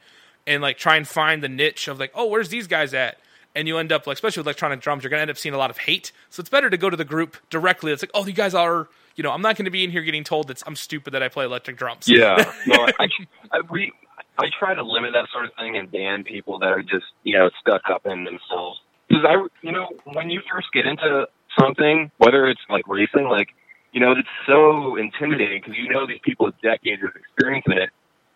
[0.48, 3.20] and like try and find the niche of like, oh, where's these guys at?
[3.54, 5.58] And you end up like, especially with electronic drums, you're gonna end up seeing a
[5.58, 6.10] lot of hate.
[6.30, 7.92] So it's better to go to the group directly.
[7.92, 10.24] It's like, oh, you guys are, you know, I'm not gonna be in here getting
[10.24, 12.08] told that I'm stupid that I play electric drums.
[12.08, 13.08] Yeah, no, I,
[13.52, 13.92] I we
[14.38, 17.38] I try to limit that sort of thing and ban people that are just you
[17.38, 18.80] know stuck up in themselves.
[19.08, 21.26] Because I, you know, when you first get into
[21.58, 23.48] something, whether it's like racing, like
[23.92, 27.78] you know, it's so intimidating because you know these people with decades of experience in
[27.78, 27.90] it.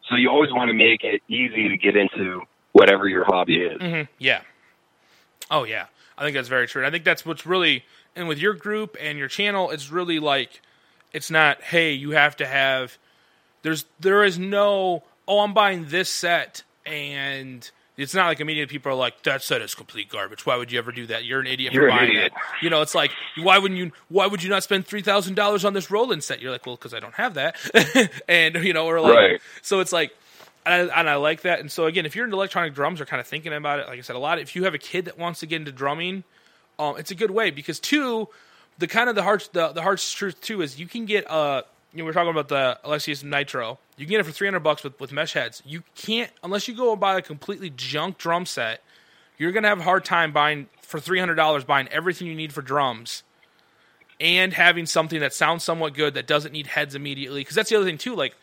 [0.09, 2.43] So you always want to make it easy to get into
[2.73, 3.81] whatever your hobby is.
[3.81, 4.43] hmm Yeah.
[5.51, 5.87] Oh yeah,
[6.17, 6.83] I think that's very true.
[6.83, 7.85] And I think that's what's really
[8.17, 10.61] and with your group and your channel, it's really like
[11.13, 12.97] it's not hey you have to have
[13.63, 18.91] there's there is no oh I'm buying this set and it's not like immediately people
[18.93, 20.47] are like that set is complete garbage.
[20.47, 21.25] Why would you ever do that?
[21.25, 22.33] You're an idiot You're for an buying idiot.
[22.35, 22.65] it.
[22.65, 23.93] You know, it's like why wouldn't you?
[24.09, 26.41] Why would you not spend three thousand dollars on this Roland set?
[26.41, 27.57] You're like, well, because I don't have that,
[28.29, 29.41] and you know, or like, Right.
[29.61, 30.17] so it's like,
[30.65, 31.61] and I, and I like that.
[31.61, 33.99] And so again, if you're into electronic drums or kind of thinking about it, like
[33.99, 34.39] I said, a lot.
[34.39, 36.25] If you have a kid that wants to get into drumming,
[36.79, 38.27] um, it's a good way because two,
[38.79, 41.63] the kind of the hard the the hard truth too is you can get uh
[41.93, 43.79] you know, we we're talking about the Alesis Nitro.
[43.97, 45.63] You can get it for three hundred bucks with with mesh heads.
[45.65, 48.83] You can't unless you go and buy a completely junk drum set.
[49.39, 52.53] You're gonna have a hard time buying for three hundred dollars buying everything you need
[52.53, 53.23] for drums
[54.21, 57.41] and having something that sounds somewhat good that doesn't need heads immediately.
[57.41, 58.15] Because that's the other thing too.
[58.15, 58.37] Like,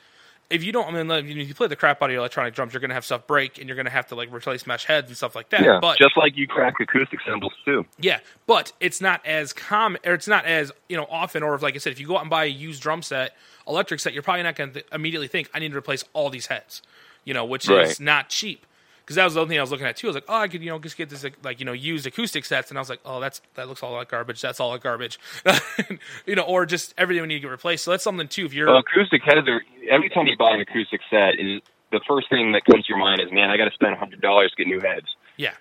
[0.50, 2.56] if you don't, I mean, like, if you play the crap out of your electronic
[2.56, 5.08] drums, you're gonna have stuff break, and you're gonna have to like replace mesh heads
[5.08, 5.62] and stuff like that.
[5.62, 7.86] Yeah, but just like you crack acoustic cymbals too.
[8.00, 11.43] yeah, but it's not as common, or it's not as you know often.
[11.43, 13.36] Or if, like I said, if you go out and buy a used drum set,
[13.68, 16.30] electric set, you're probably not going to th- immediately think I need to replace all
[16.30, 16.82] these heads,
[17.26, 18.66] you know, which is not cheap.
[19.10, 20.05] Because that was the other thing I was looking at too.
[20.05, 22.05] I was like, oh, I could you know just get this like you know used
[22.05, 24.39] acoustic sets, and I was like, oh, that's that looks all like garbage.
[24.39, 25.20] That's all like garbage,
[26.28, 27.86] you know, or just everything we need to get replaced.
[27.86, 28.45] So that's something too.
[28.45, 31.60] If you're Well, acoustic heads are every time you buy an acoustic set, is
[31.91, 34.22] the first thing that comes to your mind is, man, I got to spend hundred
[34.22, 35.07] dollars to get new heads.
[35.38, 35.53] Yeah.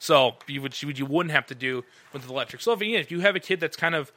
[0.00, 2.62] So you would you wouldn't have to do with the electric.
[2.62, 4.10] So if, again, if you have a kid that's kind of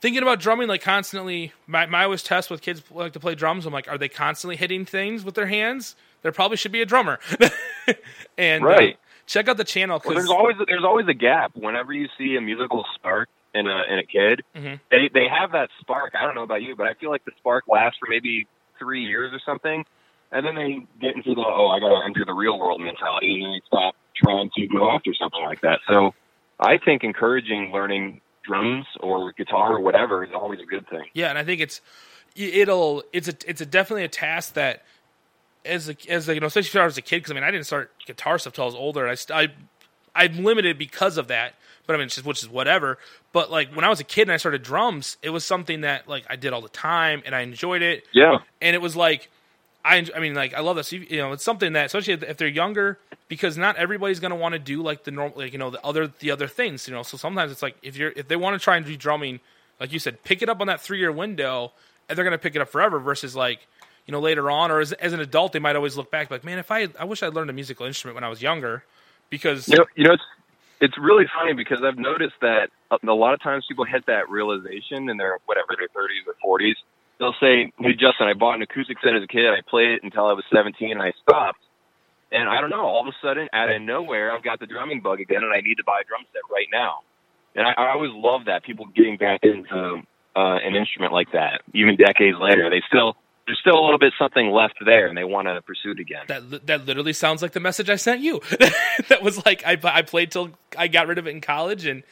[0.00, 3.66] thinking about drumming like constantly, my, my always test with kids like to play drums.
[3.66, 5.96] I'm like, are they constantly hitting things with their hands?
[6.22, 7.18] There probably should be a drummer.
[8.38, 8.80] and uh,
[9.26, 11.52] check out the channel Well, because there's always there's always a gap.
[11.54, 14.80] Whenever you see a musical spark in a in a kid, Mhm.
[14.90, 16.14] they they have that spark.
[16.18, 18.46] I don't know about you, but I feel like the spark lasts for maybe
[18.78, 19.84] three years or something,
[20.32, 23.42] and then they get into the oh I got to enter the real world mentality,
[23.42, 25.80] and they stop trying to go after something like that.
[25.88, 26.14] So
[26.58, 31.04] I think encouraging learning drums or guitar or whatever is always a good thing.
[31.14, 31.80] Yeah, and I think it's
[32.36, 34.84] it'll it's a it's a definitely a task that
[35.68, 37.44] as a as a, you know especially if I was a kid because I mean
[37.44, 39.08] I didn't start guitar stuff till I was older.
[39.08, 39.48] I I
[40.14, 41.54] I'm limited because of that,
[41.86, 42.98] but I mean just which is whatever.
[43.32, 46.08] But like when I was a kid and I started drums, it was something that
[46.08, 48.04] like I did all the time and I enjoyed it.
[48.12, 49.30] Yeah, and it was like
[49.84, 52.48] I, I mean like I love this you know it's something that especially if they're
[52.48, 52.98] younger
[53.28, 55.84] because not everybody's going to want to do like the normal like you know the
[55.84, 58.58] other the other things you know so sometimes it's like if you're if they want
[58.58, 59.40] to try and do drumming
[59.80, 61.72] like you said pick it up on that 3 year window
[62.08, 63.66] and they're going to pick it up forever versus like
[64.08, 66.42] you know later on or as, as an adult they might always look back like
[66.42, 68.82] man if I I wish I'd learned a musical instrument when I was younger
[69.30, 70.22] because You know, you know, it's
[70.80, 75.08] it's really funny because I've noticed that a lot of times people hit that realization
[75.10, 76.76] in their whatever their 30s or 40s.
[77.18, 79.46] They'll say, "Hey, Justin, I bought an acoustic set as a kid.
[79.46, 81.58] I played it until I was 17, and I stopped.
[82.30, 82.86] And I don't know.
[82.86, 85.60] All of a sudden, out of nowhere, I've got the drumming bug again, and I
[85.60, 87.00] need to buy a drum set right now.
[87.56, 90.02] And I, I always love that people getting back into
[90.36, 92.70] uh, an instrument like that, even decades later.
[92.70, 93.16] They still
[93.48, 96.24] there's still a little bit something left there, and they want to pursue it again.
[96.28, 98.42] That that literally sounds like the message I sent you.
[99.08, 102.02] that was like I I played till I got rid of it in college, and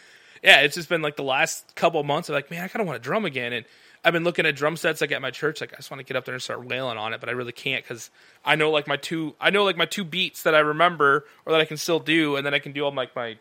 [0.42, 2.30] yeah, it's just been like the last couple of months.
[2.30, 3.66] I'm like, man, I kind of want to drum again, and
[4.02, 5.60] I've been looking at drum sets like at my church.
[5.60, 7.32] Like I just want to get up there and start wailing on it, but I
[7.32, 8.10] really can't because
[8.42, 11.52] I know like my two I know like my two beats that I remember or
[11.52, 13.36] that I can still do, and then I can do all like my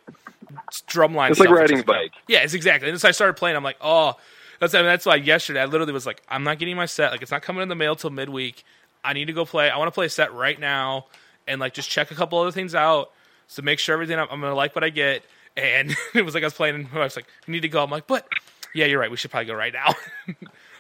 [0.85, 1.31] drum line.
[1.31, 2.11] It's like stuff, which riding a bike.
[2.27, 2.89] Yeah, it's exactly.
[2.89, 3.55] And so I started playing.
[3.55, 4.15] I'm like, oh,
[4.59, 7.11] that's I mean, that's why yesterday I literally was like, I'm not getting my set.
[7.11, 8.63] Like it's not coming in the mail till midweek.
[9.03, 9.69] I need to go play.
[9.69, 11.05] I want to play a set right now
[11.47, 13.11] and like just check a couple other things out
[13.55, 15.23] to make sure everything I'm, I'm gonna like what I get.
[15.55, 16.75] And it was like I was playing.
[16.75, 17.83] And I was like, I need to go.
[17.83, 18.27] I'm like, but
[18.73, 19.11] yeah, you're right.
[19.11, 19.93] We should probably go right now.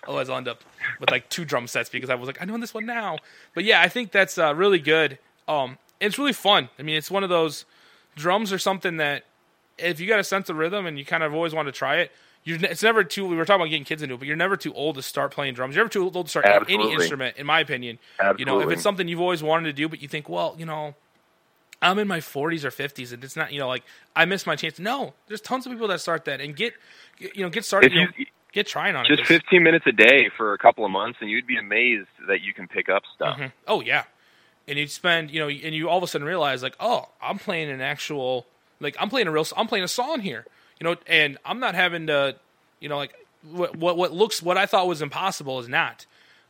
[0.07, 0.63] Otherwise, I'll end up
[0.99, 3.17] with like two drum sets because I was like, I know this one now.
[3.53, 5.17] But yeah, I think that's uh, really good.
[5.47, 6.69] Um, it's really fun.
[6.77, 7.65] I mean, it's one of those
[8.15, 9.23] drums are something that
[9.77, 11.97] if you got a sense of rhythm and you kind of always want to try
[11.97, 12.11] it,
[12.45, 13.25] you're, it's never too.
[13.25, 15.31] We were talking about getting kids into it, but you're never too old to start
[15.31, 15.75] playing drums.
[15.75, 17.99] You're never too old to start any instrument, in my opinion.
[18.39, 20.65] You know, if it's something you've always wanted to do, but you think, well, you
[20.65, 20.95] know,
[21.81, 23.83] I'm in my 40s or 50s, and it's not, you know, like
[24.15, 24.79] I missed my chance.
[24.79, 26.73] No, there's tons of people that start that and get,
[27.19, 27.87] you know, get started.
[27.87, 28.11] If You know,
[28.53, 29.09] get trying on it.
[29.17, 32.41] Just 15 minutes a day for a couple of months, and you'd be amazed that
[32.41, 33.37] you can pick up stuff.
[33.37, 33.51] Mhm.
[33.67, 34.03] Oh yeah,
[34.67, 37.37] and you spend you know, and you all of a sudden realize like, oh, I'm
[37.37, 38.45] playing an actual
[38.79, 40.45] like I'm playing a real I'm playing a song here,
[40.79, 42.35] you know, and I'm not having to,
[42.79, 43.13] you know, like
[43.51, 46.05] what what what looks what I thought was impossible is not.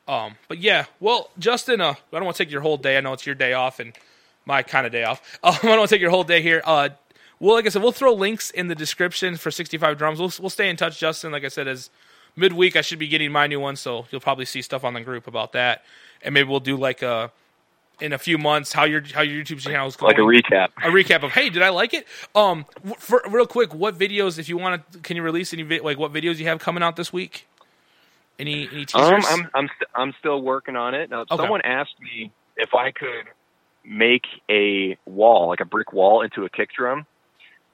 [0.08, 2.98] Um, but yeah, well, Justin, uh, I don't want to take your whole day.
[2.98, 3.94] I know it's your day off and
[4.46, 5.22] my kind of day off.
[5.44, 6.62] Um, I don't want to take your whole day here.
[6.64, 6.90] Uh,
[7.40, 10.20] well, like I said, we'll throw links in the description for 65 drums.
[10.20, 11.32] We'll we'll stay in touch, Justin.
[11.32, 11.90] Like I said, as
[12.36, 15.02] midweek, I should be getting my new one, so you'll probably see stuff on the
[15.02, 15.84] group about that,
[16.22, 17.32] and maybe we'll do like a
[18.02, 20.12] in a few months how your how your YouTube channel is going.
[20.12, 20.70] Like a recap.
[20.78, 22.06] a recap of hey, did I like it?
[22.34, 22.66] Um,
[22.98, 24.38] for, real quick, what videos?
[24.38, 26.96] If you want to, can you release any like what videos you have coming out
[26.96, 27.48] this week?
[28.38, 29.10] Any any teasers?
[29.10, 31.10] Um, I'm I'm st- I'm still working on it.
[31.10, 31.38] Now, Okay.
[31.38, 33.26] someone asked me if I could
[33.86, 37.06] make a wall, like a brick wall, into a kick drum,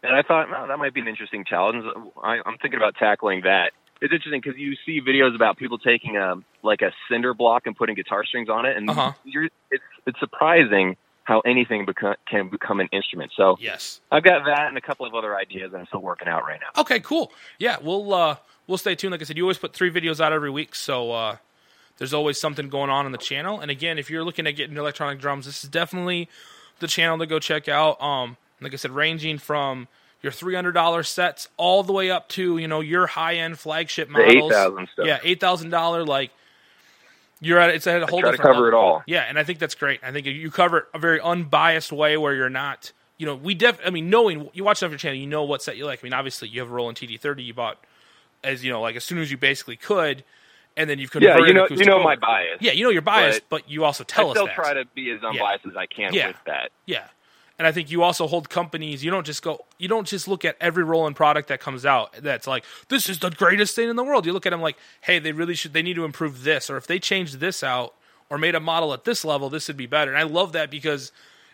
[0.03, 1.83] and I thought, well, that might be an interesting challenge.
[2.21, 3.71] I, I'm thinking about tackling that.
[4.01, 7.75] It's interesting because you see videos about people taking a like a cinder block and
[7.75, 9.13] putting guitar strings on it, and Uh-huh.
[9.23, 13.31] you're it's it's surprising how anything beco- can become an instrument.
[13.37, 14.01] So yes.
[14.11, 16.59] I've got that and a couple of other ideas that I'm still working out right
[16.59, 16.81] now.
[16.81, 17.31] Okay, cool.
[17.59, 18.35] Yeah, we'll uh
[18.67, 19.11] we'll stay tuned.
[19.11, 21.37] Like I said, you always put three videos out every week, so uh
[21.97, 23.59] there's always something going on on the channel.
[23.59, 26.27] And again, if you're looking at getting electronic drums, this is definitely
[26.79, 28.01] the channel to go check out.
[28.01, 29.87] Um, like I said, ranging from
[30.23, 33.59] your three hundred dollar sets all the way up to you know your high end
[33.59, 34.35] flagship The models.
[34.35, 35.05] eight thousand stuff.
[35.05, 36.31] Yeah, eight thousand dollar like
[37.41, 38.79] you're at it's at a whole try to different cover level.
[38.79, 39.03] it all.
[39.07, 39.99] Yeah, and I think that's great.
[40.03, 43.55] I think you cover it a very unbiased way where you're not, you know, we
[43.55, 43.79] def.
[43.85, 45.99] I mean, knowing you watch enough of your channel, you know what set you like.
[46.01, 47.77] I mean, obviously you have a Roland TD30 you bought
[48.43, 50.23] as you know, like as soon as you basically could,
[50.77, 51.39] and then you've converted.
[51.39, 52.03] Yeah, you know, you know over.
[52.03, 52.57] my bias.
[52.61, 54.55] Yeah, you know your bias, but, you also tell I us still that.
[54.55, 56.27] try to be as unbiased as I can Yeah.
[56.27, 56.69] with that.
[56.85, 57.07] Yeah.
[57.61, 59.03] And I think you also hold companies.
[59.03, 59.65] You don't just go.
[59.77, 62.11] You don't just look at every Roland product that comes out.
[62.19, 64.25] That's like this is the greatest thing in the world.
[64.25, 65.71] You look at them like, hey, they really should.
[65.71, 67.93] They need to improve this, or if they changed this out,
[68.31, 70.09] or made a model at this level, this would be better.
[70.09, 71.11] And I love that because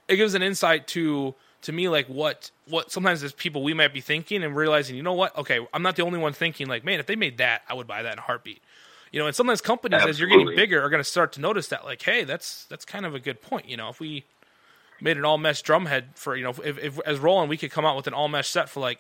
[0.08, 3.94] it gives an insight to to me like what what sometimes as people we might
[3.94, 5.38] be thinking and realizing, you know what?
[5.38, 7.86] Okay, I'm not the only one thinking like, man, if they made that, I would
[7.86, 8.62] buy that in a heartbeat.
[9.12, 11.68] You know, and sometimes companies as you're getting bigger are going to start to notice
[11.68, 13.68] that like, hey, that's that's kind of a good point.
[13.68, 14.24] You know, if we
[15.02, 17.72] made an all mesh drum head for you know if, if as Roland we could
[17.72, 19.00] come out with an all mesh set for like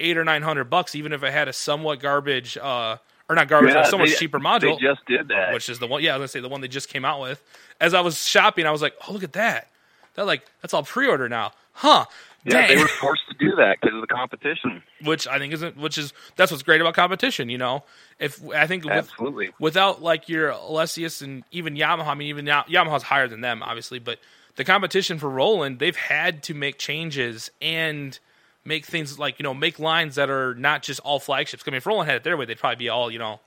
[0.00, 2.96] eight or nine hundred bucks, even if it had a somewhat garbage uh
[3.28, 4.78] or not garbage, Yeah, somewhat they- cheaper module.
[4.78, 5.52] They just did that.
[5.54, 6.02] which is the one.
[6.02, 7.42] Yeah, I was gonna say the one they just came out with.
[7.80, 9.68] As I was shopping, I was like, oh look at that.
[10.14, 12.04] That like that's all pre order now, huh?
[12.44, 12.68] yeah, Dang.
[12.76, 14.82] they were forced to do that because of the competition.
[15.04, 17.48] which I think isn't which is that's what's great about competition.
[17.48, 17.84] You know,
[18.18, 19.50] if I think with, Absolutely.
[19.58, 23.62] without like your Alesis and even Yamaha, I mean even Ya- Yamaha's higher than them
[23.62, 24.18] obviously, but
[24.56, 28.18] the competition for Roland, they've had to make changes and
[28.64, 31.62] make things like you know make lines that are not just all flagships.
[31.66, 33.40] I mean, if Roland had it their way, they'd probably be all you know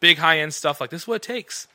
[0.00, 1.02] big high end stuff like this.
[1.02, 1.68] Is what it takes,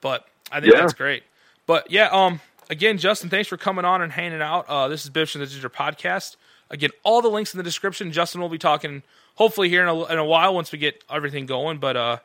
[0.00, 0.80] but I think Yeah.
[0.80, 1.22] that's great.
[1.66, 2.40] But yeah, um,
[2.70, 4.66] again, Justin, thanks for coming on and hanging out.
[4.68, 6.36] Uh, this is Bibbs from the Ginger Podcast.
[6.70, 8.10] Again, all the links in the description.
[8.12, 9.02] Justin will be talking
[9.36, 11.78] hopefully here in a, in a while once we get everything going.
[11.78, 12.16] But uh,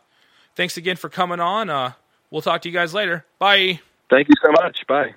[0.55, 1.69] thanks again for coming on.
[1.69, 1.91] Uh,
[2.31, 3.25] we'll talk to you guys later.
[3.39, 3.79] Bye.
[4.09, 4.85] Thank you so much.
[4.87, 5.13] Bye.